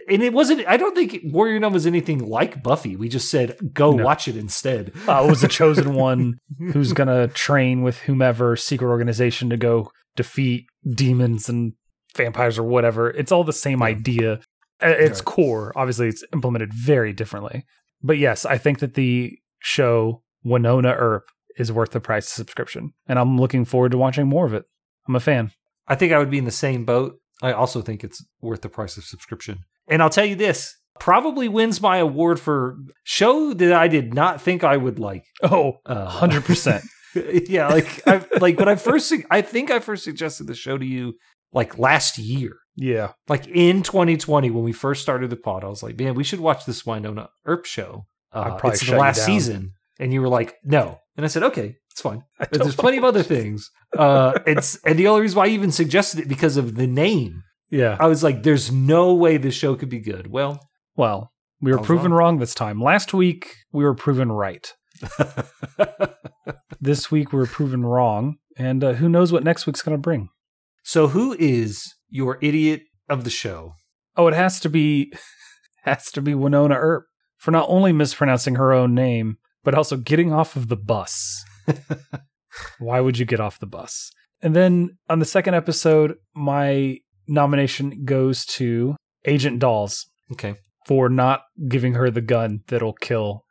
and 0.08 0.22
it 0.22 0.32
wasn't 0.32 0.66
I 0.66 0.76
don't 0.76 0.94
think 0.94 1.18
Warrior 1.24 1.58
Nun 1.60 1.72
was 1.72 1.86
anything 1.86 2.18
like 2.26 2.62
Buffy. 2.62 2.96
We 2.96 3.08
just 3.08 3.30
said 3.30 3.56
go 3.72 3.92
No. 3.92 4.04
watch 4.04 4.26
it 4.28 4.36
instead. 4.36 4.92
Uh, 5.08 5.22
it 5.26 5.30
was 5.30 5.42
a 5.44 5.48
chosen 5.48 5.94
one 5.94 6.34
who's 6.72 6.92
gonna 6.92 7.28
train 7.28 7.82
with 7.82 7.98
whomever 8.00 8.56
secret 8.56 8.88
organization 8.88 9.50
to 9.50 9.56
go 9.56 9.90
defeat 10.16 10.66
demons 10.94 11.48
and 11.48 11.72
vampires 12.16 12.58
or 12.58 12.62
whatever. 12.64 13.10
It's 13.10 13.32
all 13.32 13.44
the 13.44 13.52
same 13.54 13.82
idea. 13.82 14.40
At 14.82 15.00
its 15.00 15.20
Right. 15.20 15.24
core, 15.24 15.72
obviously, 15.76 16.08
it's 16.08 16.24
implemented 16.32 16.72
very 16.74 17.12
differently. 17.12 17.64
But 18.02 18.18
yes, 18.18 18.44
I 18.44 18.58
think 18.58 18.80
that 18.80 18.94
the 18.94 19.38
show 19.60 20.22
Wynonna 20.44 20.94
Earp 20.98 21.24
is 21.56 21.70
worth 21.70 21.90
the 21.92 22.00
price 22.00 22.26
of 22.26 22.32
subscription, 22.32 22.92
and 23.06 23.18
I'm 23.18 23.38
looking 23.38 23.64
forward 23.64 23.92
to 23.92 23.98
watching 23.98 24.26
more 24.26 24.46
of 24.46 24.54
it. 24.54 24.64
I'm 25.06 25.14
a 25.16 25.20
fan. 25.20 25.52
I 25.86 25.94
think 25.94 26.12
I 26.12 26.18
would 26.18 26.30
be 26.30 26.38
in 26.38 26.44
the 26.44 26.50
same 26.50 26.84
boat. 26.84 27.14
I 27.42 27.52
also 27.52 27.82
think 27.82 28.02
it's 28.04 28.24
worth 28.40 28.62
the 28.62 28.68
price 28.68 28.96
of 28.96 29.04
subscription. 29.04 29.60
And 29.88 30.02
I'll 30.02 30.10
tell 30.10 30.24
you 30.24 30.36
this, 30.36 30.74
probably 31.00 31.48
wins 31.48 31.80
my 31.80 31.98
award 31.98 32.38
for 32.40 32.76
show 33.04 33.52
that 33.54 33.72
I 33.72 33.88
did 33.88 34.14
not 34.14 34.40
think 34.40 34.62
I 34.64 34.76
would 34.76 34.98
like. 34.98 35.24
Oh, 35.42 35.78
Uh, 35.86 36.06
hundred 36.06 36.44
percent. 36.44 36.84
yeah, 37.14 37.68
like 37.68 38.00
I 38.06 38.24
like 38.40 38.58
when 38.58 38.68
I 38.68 38.76
first 38.76 39.12
I 39.30 39.42
think 39.42 39.70
I 39.70 39.80
first 39.80 40.04
suggested 40.04 40.46
the 40.46 40.54
show 40.54 40.78
to 40.78 40.86
you 40.86 41.14
like 41.52 41.78
last 41.78 42.16
year. 42.16 42.56
Yeah, 42.74 43.12
Like 43.28 43.46
in 43.48 43.82
2020 43.82 44.50
when 44.50 44.64
we 44.64 44.72
first 44.72 45.02
started 45.02 45.28
the 45.30 45.36
pod, 45.36 45.62
I 45.62 45.68
was 45.68 45.82
like, 45.82 45.98
"Man, 45.98 46.14
we 46.14 46.24
should 46.24 46.40
watch 46.40 46.64
this 46.64 46.84
Wynonna 46.84 47.28
Earp 47.44 47.66
show." 47.66 48.06
Uh, 48.32 48.56
probably 48.56 48.70
it's 48.72 48.86
the 48.86 48.96
last 48.96 49.24
season, 49.26 49.72
and 50.00 50.12
you 50.12 50.22
were 50.22 50.28
like, 50.28 50.54
"No," 50.64 50.98
and 51.16 51.24
I 51.26 51.28
said, 51.28 51.42
"Okay, 51.42 51.76
it's 51.90 52.00
fine." 52.00 52.22
There's 52.50 52.74
plenty 52.76 52.96
of 52.96 53.04
other 53.04 53.22
things. 53.22 53.70
Uh, 53.96 54.38
it's 54.46 54.76
and 54.86 54.98
the 54.98 55.06
only 55.08 55.20
reason 55.20 55.36
why 55.36 55.44
I 55.44 55.48
even 55.48 55.70
suggested 55.70 56.20
it 56.20 56.28
because 56.28 56.56
of 56.56 56.74
the 56.76 56.86
name. 56.86 57.42
Yeah. 57.70 57.96
I 58.00 58.06
was 58.06 58.22
like, 58.24 58.42
"There's 58.42 58.72
no 58.72 59.12
way 59.14 59.36
this 59.36 59.54
show 59.54 59.74
could 59.74 59.90
be 59.90 60.00
good." 60.00 60.28
Well, 60.30 60.58
Well, 60.96 61.30
we 61.60 61.72
were 61.72 61.78
proven 61.78 62.12
wrong. 62.12 62.34
wrong 62.34 62.38
this 62.38 62.54
time. 62.54 62.80
Last 62.80 63.12
week 63.12 63.54
we 63.70 63.84
were 63.84 63.94
proven 63.94 64.32
right. 64.32 64.72
This 66.80 67.12
week 67.12 67.32
we 67.32 67.38
were 67.38 67.46
proven 67.46 67.84
wrong, 67.86 68.38
and 68.56 68.82
uh, 68.82 68.94
who 68.94 69.08
knows 69.08 69.30
what 69.30 69.44
next 69.44 69.66
week's 69.66 69.82
going 69.82 69.96
to 69.96 70.00
bring? 70.00 70.30
so 70.84 71.06
who 71.06 71.36
is 71.38 71.94
your 72.12 72.38
idiot 72.40 72.82
of 73.08 73.24
the 73.24 73.30
show? 73.30 73.74
Oh, 74.16 74.28
it 74.28 74.34
has 74.34 74.60
to 74.60 74.68
be 74.68 75.12
has 75.82 76.10
to 76.12 76.22
be 76.22 76.32
Wynonna 76.32 76.76
Earp 76.76 77.06
for 77.36 77.50
not 77.50 77.66
only 77.68 77.92
mispronouncing 77.92 78.54
her 78.54 78.72
own 78.72 78.94
name, 78.94 79.38
but 79.64 79.74
also 79.74 79.96
getting 79.96 80.32
off 80.32 80.54
of 80.54 80.68
the 80.68 80.76
bus. 80.76 81.44
Why 82.78 83.00
would 83.00 83.18
you 83.18 83.24
get 83.24 83.40
off 83.40 83.58
the 83.58 83.66
bus? 83.66 84.12
And 84.42 84.54
then 84.54 84.98
on 85.08 85.18
the 85.18 85.24
second 85.24 85.54
episode, 85.54 86.16
my 86.34 86.98
nomination 87.26 88.04
goes 88.04 88.44
to 88.46 88.96
Agent 89.24 89.58
Dolls 89.58 90.06
Okay, 90.32 90.54
for 90.86 91.08
not 91.08 91.42
giving 91.68 91.94
her 91.94 92.10
the 92.10 92.22
gun 92.22 92.62
that'll 92.68 92.94
kill 92.94 93.44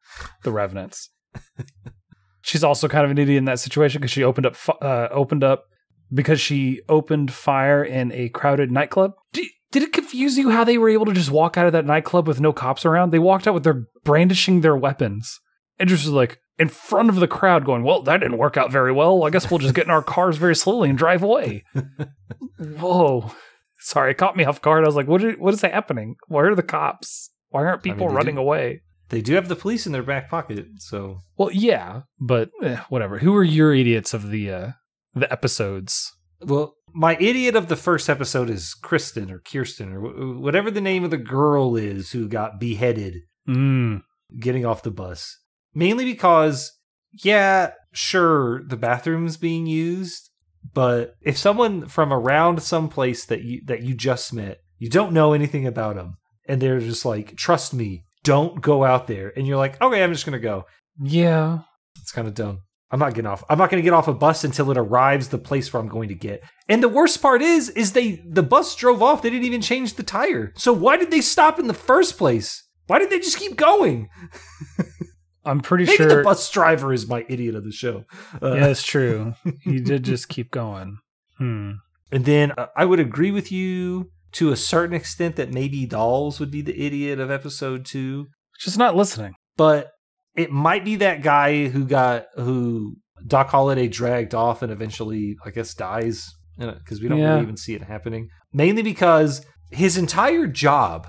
the 0.43 0.51
revenants. 0.51 1.09
She's 2.41 2.63
also 2.63 2.87
kind 2.87 3.05
of 3.05 3.11
an 3.11 3.19
idiot 3.19 3.37
in 3.37 3.45
that 3.45 3.59
situation 3.59 4.01
because 4.01 4.11
she 4.11 4.23
opened 4.23 4.47
up 4.47 4.55
uh, 4.81 5.07
opened 5.11 5.43
up 5.43 5.65
because 6.13 6.39
she 6.41 6.81
opened 6.89 7.31
fire 7.31 7.83
in 7.83 8.11
a 8.11 8.29
crowded 8.29 8.71
nightclub. 8.71 9.13
Did, 9.33 9.47
did 9.71 9.83
it 9.83 9.93
confuse 9.93 10.37
you 10.37 10.49
how 10.49 10.63
they 10.63 10.77
were 10.77 10.89
able 10.89 11.05
to 11.05 11.13
just 11.13 11.31
walk 11.31 11.57
out 11.57 11.65
of 11.65 11.73
that 11.73 11.85
nightclub 11.85 12.27
with 12.27 12.41
no 12.41 12.51
cops 12.53 12.85
around? 12.85 13.11
They 13.11 13.19
walked 13.19 13.47
out 13.47 13.53
with 13.53 13.63
their 13.63 13.85
brandishing 14.03 14.61
their 14.61 14.75
weapons 14.75 15.39
and 15.79 15.89
just 15.89 16.05
was 16.05 16.13
like 16.13 16.39
in 16.59 16.67
front 16.67 17.09
of 17.09 17.15
the 17.15 17.27
crowd, 17.27 17.65
going, 17.65 17.83
"Well, 17.83 18.01
that 18.03 18.19
didn't 18.19 18.37
work 18.37 18.57
out 18.57 18.71
very 18.71 18.91
well. 18.91 19.23
I 19.23 19.29
guess 19.29 19.49
we'll 19.49 19.59
just 19.59 19.73
get 19.73 19.85
in 19.85 19.91
our 19.91 20.03
cars 20.03 20.37
very 20.37 20.55
slowly 20.55 20.89
and 20.89 20.97
drive 20.97 21.23
away." 21.23 21.63
Whoa. 22.59 23.31
Sorry, 23.79 24.11
it 24.11 24.17
caught 24.17 24.37
me 24.37 24.43
off 24.43 24.61
guard. 24.61 24.83
I 24.83 24.87
was 24.87 24.95
like, 24.95 25.07
what, 25.07 25.23
are, 25.23 25.31
what 25.33 25.55
is 25.55 25.61
happening? 25.61 26.15
Where 26.27 26.51
are 26.51 26.55
the 26.55 26.61
cops? 26.61 27.31
Why 27.49 27.65
aren't 27.65 27.83
mean, 27.83 27.95
people 27.95 28.09
they 28.09 28.13
running 28.15 28.35
do- 28.35 28.41
away? 28.41 28.81
they 29.09 29.21
do 29.21 29.33
have 29.35 29.47
the 29.49 29.55
police 29.55 29.85
in 29.85 29.91
their 29.91 30.03
back 30.03 30.29
pocket, 30.29 30.67
so 30.77 31.17
Well, 31.37 31.51
yeah, 31.51 32.03
but 32.19 32.49
eh, 32.63 32.77
whatever. 32.89 33.19
Who 33.19 33.35
are 33.35 33.43
your 33.43 33.73
idiots 33.73 34.13
of 34.13 34.29
the 34.29 34.51
uh, 34.51 34.67
the 35.13 35.31
episodes? 35.31 36.11
Well, 36.41 36.75
my 36.93 37.15
idiot 37.19 37.55
of 37.55 37.67
the 37.67 37.75
first 37.75 38.09
episode 38.09 38.49
is 38.49 38.73
Kristen 38.73 39.31
or 39.31 39.39
Kirsten 39.39 39.93
or 39.93 39.99
wh- 40.01 40.41
whatever 40.41 40.71
the 40.71 40.81
name 40.81 41.03
of 41.03 41.11
the 41.11 41.17
girl 41.17 41.75
is 41.75 42.11
who 42.11 42.27
got 42.27 42.59
beheaded 42.59 43.17
Mm, 43.47 44.03
getting 44.39 44.65
off 44.65 44.83
the 44.83 44.91
bus. 44.91 45.37
Mainly 45.73 46.05
because, 46.05 46.71
yeah, 47.23 47.71
sure, 47.91 48.63
the 48.63 48.77
bathroom's 48.77 49.35
being 49.37 49.65
used, 49.65 50.29
but 50.73 51.15
if 51.21 51.37
someone 51.37 51.87
from 51.87 52.13
around 52.13 52.61
some 52.61 52.87
place 52.87 53.25
that 53.25 53.41
you 53.41 53.61
that 53.65 53.81
you 53.81 53.95
just 53.95 54.31
met, 54.31 54.59
you 54.77 54.89
don't 54.89 55.13
know 55.13 55.33
anything 55.33 55.65
about 55.65 55.95
them, 55.95 56.17
and 56.47 56.61
they're 56.61 56.79
just 56.79 57.03
like, 57.03 57.35
"Trust 57.35 57.73
me, 57.73 58.03
don't 58.23 58.61
go 58.61 58.83
out 58.83 59.07
there," 59.07 59.33
and 59.35 59.47
you're 59.47 59.57
like, 59.57 59.81
"Okay, 59.81 60.03
I'm 60.03 60.13
just 60.13 60.25
gonna 60.25 60.39
go." 60.39 60.65
yeah, 61.01 61.59
It's 61.99 62.11
kind 62.11 62.27
of 62.27 62.35
dumb. 62.35 62.61
I'm 62.91 62.99
not 62.99 63.13
getting 63.13 63.27
off. 63.27 63.43
I'm 63.49 63.57
not 63.57 63.69
going 63.69 63.81
to 63.81 63.85
get 63.85 63.93
off 63.93 64.07
a 64.09 64.13
bus 64.13 64.43
until 64.43 64.69
it 64.69 64.77
arrives 64.77 65.29
the 65.29 65.37
place 65.37 65.71
where 65.71 65.81
I'm 65.81 65.87
going 65.87 66.09
to 66.09 66.15
get. 66.15 66.43
And 66.67 66.83
the 66.83 66.89
worst 66.89 67.21
part 67.21 67.41
is, 67.41 67.69
is 67.69 67.93
they 67.93 68.21
the 68.27 68.43
bus 68.43 68.75
drove 68.75 69.01
off. 69.01 69.21
They 69.21 69.29
didn't 69.29 69.45
even 69.45 69.61
change 69.61 69.93
the 69.93 70.03
tire. 70.03 70.51
So 70.57 70.73
why 70.73 70.97
did 70.97 71.09
they 71.11 71.21
stop 71.21 71.57
in 71.57 71.67
the 71.67 71.73
first 71.73 72.17
place? 72.17 72.67
Why 72.87 72.99
did 72.99 73.09
they 73.09 73.19
just 73.19 73.37
keep 73.37 73.55
going? 73.55 74.09
I'm 75.45 75.61
pretty 75.61 75.85
Maybe 75.85 75.97
sure. 75.97 76.17
the 76.17 76.23
bus 76.23 76.49
driver 76.51 76.93
is 76.93 77.07
my 77.07 77.25
idiot 77.27 77.55
of 77.55 77.63
the 77.63 77.71
show. 77.71 78.03
Uh, 78.41 78.53
yeah, 78.53 78.67
it's 78.67 78.83
true. 78.83 79.33
he 79.61 79.79
did 79.79 80.03
just 80.03 80.29
keep 80.29 80.51
going. 80.51 80.97
Hmm. 81.37 81.71
And 82.11 82.25
then 82.25 82.51
uh, 82.57 82.67
I 82.75 82.85
would 82.85 82.99
agree 82.99 83.31
with 83.31 83.51
you 83.51 84.11
to 84.33 84.51
a 84.51 84.55
certain 84.55 84.95
extent 84.95 85.37
that 85.37 85.51
maybe 85.51 85.85
Dolls 85.85 86.39
would 86.39 86.51
be 86.51 86.61
the 86.61 86.79
idiot 86.85 87.19
of 87.19 87.31
episode 87.31 87.85
two, 87.85 88.27
Just 88.59 88.77
not 88.77 88.95
listening. 88.95 89.33
but 89.57 89.91
it 90.35 90.51
might 90.51 90.85
be 90.85 90.95
that 90.97 91.21
guy 91.21 91.67
who 91.67 91.85
got 91.85 92.25
who 92.35 92.95
Doc 93.27 93.49
Holliday 93.49 93.87
dragged 93.87 94.33
off 94.33 94.61
and 94.61 94.71
eventually, 94.71 95.37
I 95.45 95.51
guess, 95.51 95.73
dies 95.73 96.33
because 96.57 97.01
we 97.01 97.07
don't 97.07 97.17
Yeah. 97.19 97.31
really 97.31 97.43
even 97.43 97.57
see 97.57 97.73
it 97.75 97.83
happening. 97.83 98.29
Mainly 98.53 98.81
because 98.83 99.45
his 99.71 99.97
entire 99.97 100.47
job 100.47 101.07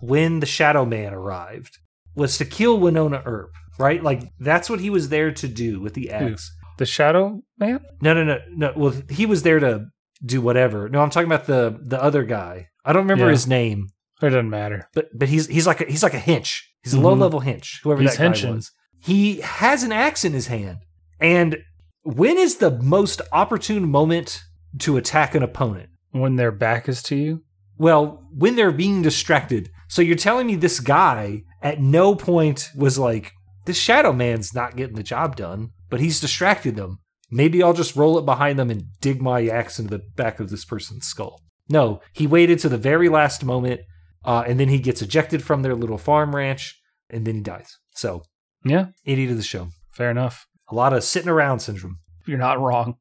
when 0.00 0.40
the 0.40 0.46
Shadow 0.46 0.84
Man 0.84 1.12
arrived 1.14 1.78
was 2.14 2.36
to 2.38 2.44
kill 2.44 2.78
Wynonna 2.78 3.22
Earp, 3.24 3.50
right? 3.78 4.02
Like 4.02 4.24
that's 4.38 4.68
what 4.68 4.80
he 4.80 4.90
was 4.90 5.08
there 5.08 5.32
to 5.32 5.48
do 5.48 5.80
with 5.80 5.94
the 5.94 6.10
axe. 6.10 6.50
The 6.78 6.86
Shadow 6.86 7.40
Man? 7.58 7.80
No, 8.00 8.14
no, 8.14 8.24
no, 8.24 8.38
no. 8.54 8.72
Well, 8.76 8.94
he 9.10 9.26
was 9.26 9.42
there 9.42 9.60
to 9.60 9.86
do 10.24 10.40
whatever. 10.40 10.88
No, 10.88 11.00
I'm 11.00 11.10
talking 11.10 11.28
about 11.30 11.46
the 11.46 11.78
the 11.84 12.02
other 12.02 12.24
guy. 12.24 12.66
I 12.84 12.92
don't 12.92 13.02
remember 13.02 13.26
Yeah. 13.26 13.32
his 13.32 13.46
name, 13.46 13.86
It 14.22 14.30
doesn't 14.30 14.50
matter. 14.50 14.88
but 14.94 15.06
but 15.14 15.28
he's 15.28 15.46
he's 15.48 15.66
like 15.66 15.80
a, 15.80 15.84
he's 15.84 16.02
like 16.02 16.14
a 16.14 16.20
hench. 16.20 16.60
He's 16.82 16.94
a 16.94 16.96
Mhm. 16.98 17.02
low 17.02 17.14
level 17.14 17.40
hench. 17.40 17.80
Whoever 17.82 18.00
He's 18.02 18.12
that 18.12 18.18
guy 18.18 18.24
henching. 18.24 18.54
was. 18.56 18.70
He 19.00 19.40
has 19.40 19.82
an 19.82 19.92
axe 19.92 20.24
in 20.24 20.32
his 20.32 20.46
hand, 20.46 20.78
and 21.20 21.58
when 22.02 22.38
is 22.38 22.56
the 22.56 22.70
most 22.82 23.20
opportune 23.32 23.88
moment 23.90 24.40
to 24.80 24.96
attack 24.96 25.34
an 25.34 25.42
opponent? 25.42 25.90
When 26.12 26.36
their 26.36 26.52
back 26.52 26.88
is 26.88 27.02
to 27.04 27.16
you? 27.16 27.42
Well, 27.78 28.22
when 28.32 28.54
they're 28.56 28.70
being 28.72 29.02
distracted. 29.02 29.70
So 29.88 30.02
you're 30.02 30.16
telling 30.16 30.46
me 30.46 30.56
this 30.56 30.78
guy 30.80 31.42
at 31.62 31.80
no 31.80 32.14
point 32.14 32.68
was 32.76 32.98
like, 32.98 33.32
this 33.66 33.76
shadow 33.78 34.12
man's 34.12 34.54
not 34.54 34.76
getting 34.76 34.96
the 34.96 35.02
job 35.02 35.36
done, 35.36 35.70
but 35.90 36.00
he's 36.00 36.20
distracted 36.20 36.76
them. 36.76 36.98
Maybe 37.30 37.62
I'll 37.62 37.72
just 37.72 37.96
roll 37.96 38.18
it 38.18 38.24
behind 38.26 38.58
them 38.58 38.70
and 38.70 38.84
dig 39.00 39.20
my 39.22 39.46
axe 39.46 39.78
into 39.78 39.96
the 39.96 40.04
back 40.16 40.38
of 40.40 40.50
this 40.50 40.64
person's 40.64 41.06
skull. 41.06 41.40
No, 41.68 42.00
he 42.12 42.26
waited 42.26 42.58
to 42.60 42.68
the 42.68 42.76
very 42.78 43.08
last 43.08 43.44
moment, 43.44 43.80
uh, 44.24 44.44
and 44.46 44.58
then 44.60 44.68
he 44.68 44.78
gets 44.78 45.02
ejected 45.02 45.42
from 45.42 45.62
their 45.62 45.74
little 45.74 45.98
farm 45.98 46.34
ranch, 46.34 46.80
and 47.10 47.26
then 47.26 47.34
he 47.36 47.40
dies. 47.40 47.78
So, 47.94 48.22
Yeah, 48.64 48.86
idiot 49.04 49.30
of 49.30 49.36
the 49.36 49.42
show. 49.42 49.68
fair 49.92 50.10
enough. 50.10 50.46
A 50.70 50.74
lot 50.74 50.92
of 50.92 51.04
sitting 51.04 51.28
around 51.28 51.60
syndrome. 51.60 51.98
You're 52.26 52.38
not 52.38 52.60
wrong. 52.60 52.96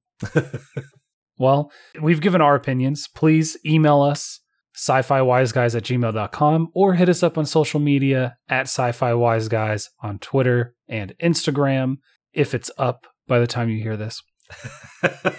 well, 1.38 1.72
we've 2.02 2.22
given 2.22 2.42
our 2.42 2.56
opinions. 2.56 3.08
Please 3.16 3.58
email 3.66 4.02
us, 4.02 4.40
sci 4.76 5.02
fi 5.02 5.20
wiseguys 5.20 5.76
at 5.76 5.84
gmail.com, 5.84 6.70
or 6.74 6.94
hit 6.96 7.10
us 7.10 7.24
up 7.24 7.38
on 7.38 7.46
social 7.46 7.80
media 7.80 8.36
at 8.50 8.62
sci 8.64 8.92
fi 8.92 9.12
wiseguys 9.12 9.88
on 10.02 10.20
Twitter 10.20 10.76
and 10.88 11.14
Instagram 11.22 11.98
if 12.34 12.54
it's 12.54 12.72
up 12.78 13.08
by 13.28 13.40
the 13.40 13.48
time 13.48 13.70
you 13.70 13.82
hear 13.82 13.98
this. 13.98 14.22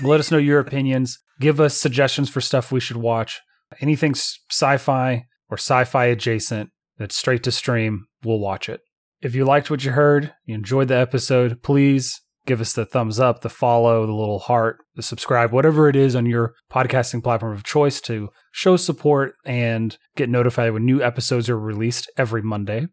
Let 0.02 0.20
us 0.20 0.30
know 0.30 0.38
your 0.38 0.58
opinions. 0.60 1.18
Give 1.40 1.60
us 1.60 1.76
suggestions 1.76 2.30
for 2.30 2.40
stuff 2.40 2.72
we 2.72 2.80
should 2.80 2.96
watch. 2.96 3.40
Anything 3.80 4.14
sci 4.14 4.76
fi 4.78 5.24
or 5.52 5.58
sci 5.58 5.84
fi 5.84 6.06
adjacent 6.06 6.70
that's 6.96 7.14
straight 7.14 7.42
to 7.42 7.52
stream, 7.52 8.06
we'll 8.24 8.38
watch 8.38 8.70
it. 8.70 8.80
If 9.20 9.34
you 9.34 9.44
liked 9.44 9.70
what 9.70 9.84
you 9.84 9.90
heard, 9.90 10.32
you 10.46 10.54
enjoyed 10.54 10.88
the 10.88 10.96
episode, 10.96 11.62
please 11.62 12.22
give 12.46 12.58
us 12.62 12.72
the 12.72 12.86
thumbs 12.86 13.20
up, 13.20 13.42
the 13.42 13.50
follow, 13.50 14.06
the 14.06 14.14
little 14.14 14.38
heart, 14.38 14.78
the 14.94 15.02
subscribe, 15.02 15.52
whatever 15.52 15.90
it 15.90 15.94
is 15.94 16.16
on 16.16 16.24
your 16.24 16.54
podcasting 16.72 17.22
platform 17.22 17.52
of 17.52 17.64
choice 17.64 18.00
to 18.00 18.30
show 18.50 18.78
support 18.78 19.34
and 19.44 19.98
get 20.16 20.30
notified 20.30 20.72
when 20.72 20.86
new 20.86 21.02
episodes 21.02 21.50
are 21.50 21.58
released 21.58 22.10
every 22.16 22.40
Monday. 22.40 22.86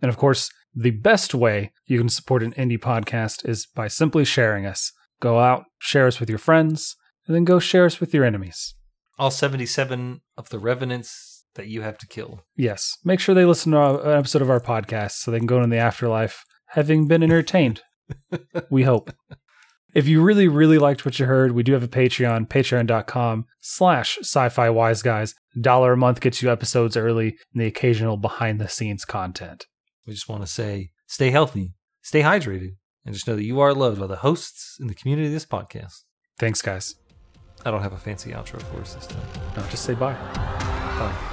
And 0.00 0.08
of 0.08 0.16
course, 0.16 0.48
the 0.72 0.92
best 0.92 1.34
way 1.34 1.72
you 1.86 1.98
can 1.98 2.08
support 2.08 2.44
an 2.44 2.52
indie 2.52 2.78
podcast 2.78 3.46
is 3.48 3.66
by 3.66 3.88
simply 3.88 4.24
sharing 4.24 4.64
us. 4.64 4.92
Go 5.20 5.40
out, 5.40 5.64
share 5.80 6.06
us 6.06 6.20
with 6.20 6.28
your 6.28 6.38
friends, 6.38 6.94
and 7.26 7.34
then 7.34 7.44
go 7.44 7.58
share 7.58 7.84
us 7.84 7.98
with 7.98 8.14
your 8.14 8.24
enemies. 8.24 8.76
All 9.18 9.32
77 9.32 10.20
of 10.36 10.50
the 10.50 10.60
revenants 10.60 11.35
that 11.56 11.66
you 11.68 11.82
have 11.82 11.98
to 11.98 12.06
kill. 12.06 12.40
Yes, 12.56 12.96
make 13.04 13.20
sure 13.20 13.34
they 13.34 13.44
listen 13.44 13.72
to 13.72 13.78
our- 13.78 14.00
an 14.12 14.18
episode 14.18 14.42
of 14.42 14.50
our 14.50 14.60
podcast 14.60 15.12
so 15.12 15.30
they 15.30 15.38
can 15.38 15.46
go 15.46 15.56
into 15.56 15.68
the 15.74 15.80
afterlife 15.82 16.44
having 16.70 17.06
been 17.08 17.22
entertained. 17.22 17.82
we 18.70 18.84
hope. 18.84 19.10
If 19.94 20.06
you 20.06 20.22
really, 20.22 20.46
really 20.46 20.78
liked 20.78 21.04
what 21.06 21.18
you 21.18 21.24
heard, 21.26 21.52
we 21.52 21.62
do 21.62 21.72
have 21.72 21.82
a 21.82 21.88
Patreon, 21.88 22.48
patreon.com 22.48 23.46
slash 23.60 24.18
sci-fi 24.20 24.68
wise 24.68 25.00
guys. 25.02 25.34
Dollar 25.58 25.94
a 25.94 25.96
month 25.96 26.20
gets 26.20 26.42
you 26.42 26.50
episodes 26.50 26.96
early 26.98 27.36
and 27.54 27.62
the 27.62 27.66
occasional 27.66 28.18
behind 28.18 28.60
the 28.60 28.68
scenes 28.68 29.06
content. 29.06 29.64
We 30.06 30.12
just 30.12 30.28
want 30.28 30.42
to 30.42 30.46
say 30.46 30.90
stay 31.06 31.30
healthy, 31.30 31.72
stay 32.02 32.20
hydrated, 32.20 32.76
and 33.06 33.14
just 33.14 33.26
know 33.26 33.36
that 33.36 33.44
you 33.44 33.58
are 33.60 33.72
loved 33.72 33.98
by 34.00 34.06
the 34.06 34.16
hosts 34.16 34.76
and 34.78 34.90
the 34.90 34.94
community 34.94 35.28
of 35.28 35.32
this 35.32 35.46
podcast. 35.46 36.02
Thanks, 36.38 36.60
guys. 36.60 36.96
I 37.64 37.70
don't 37.70 37.82
have 37.82 37.94
a 37.94 37.98
fancy 37.98 38.32
outro 38.32 38.60
for 38.64 38.80
us 38.82 38.94
this 38.94 39.06
time. 39.06 39.22
No, 39.56 39.62
just 39.70 39.84
say 39.84 39.94
bye. 39.94 40.12
Bye. 40.12 41.32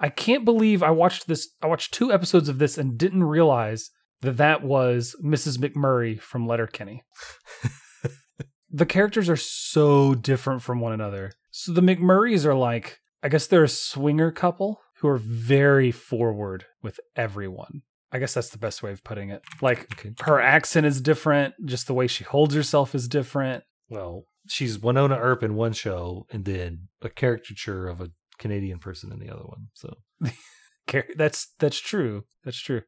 I 0.00 0.08
can't 0.08 0.44
believe 0.44 0.82
I 0.82 0.90
watched 0.90 1.28
this. 1.28 1.48
I 1.62 1.66
watched 1.66 1.92
two 1.94 2.10
episodes 2.12 2.48
of 2.48 2.58
this 2.58 2.78
and 2.78 2.96
didn't 2.98 3.24
realize 3.24 3.90
that 4.22 4.38
that 4.38 4.62
was 4.62 5.14
Mrs. 5.24 5.58
McMurray 5.58 6.20
from 6.20 6.46
Letterkenny. 6.46 7.02
the 8.70 8.86
characters 8.86 9.28
are 9.28 9.36
so 9.36 10.14
different 10.14 10.62
from 10.62 10.80
one 10.80 10.92
another. 10.92 11.32
So 11.50 11.72
the 11.72 11.80
McMurrays 11.80 12.44
are 12.44 12.54
like, 12.54 12.98
I 13.22 13.28
guess 13.28 13.46
they're 13.46 13.64
a 13.64 13.68
swinger 13.68 14.30
couple 14.30 14.80
who 14.98 15.08
are 15.08 15.18
very 15.18 15.90
forward 15.90 16.64
with 16.82 17.00
everyone. 17.16 17.82
I 18.12 18.18
guess 18.18 18.34
that's 18.34 18.50
the 18.50 18.58
best 18.58 18.82
way 18.82 18.92
of 18.92 19.04
putting 19.04 19.30
it. 19.30 19.42
Like 19.60 19.86
Okay. 19.92 20.12
her 20.22 20.40
accent 20.40 20.86
is 20.86 21.00
different, 21.00 21.54
just 21.64 21.86
the 21.86 21.94
way 21.94 22.06
she 22.06 22.24
holds 22.24 22.54
herself 22.54 22.94
is 22.94 23.06
different. 23.08 23.64
Well, 23.88 24.24
she's 24.48 24.78
Wynonna 24.78 25.18
Earp 25.18 25.42
in 25.42 25.54
one 25.54 25.72
show, 25.72 26.26
and 26.30 26.44
then 26.44 26.88
a 27.02 27.08
caricature 27.08 27.86
of 27.88 28.00
a 28.00 28.10
Canadian 28.40 28.80
person 28.80 29.12
in 29.12 29.20
the 29.20 29.32
other 29.32 29.44
one. 29.44 29.68
So 29.74 29.94
That's 31.16 31.54
that's 31.60 31.78
true. 31.78 32.24
That's 32.44 32.60
true. 32.60 32.82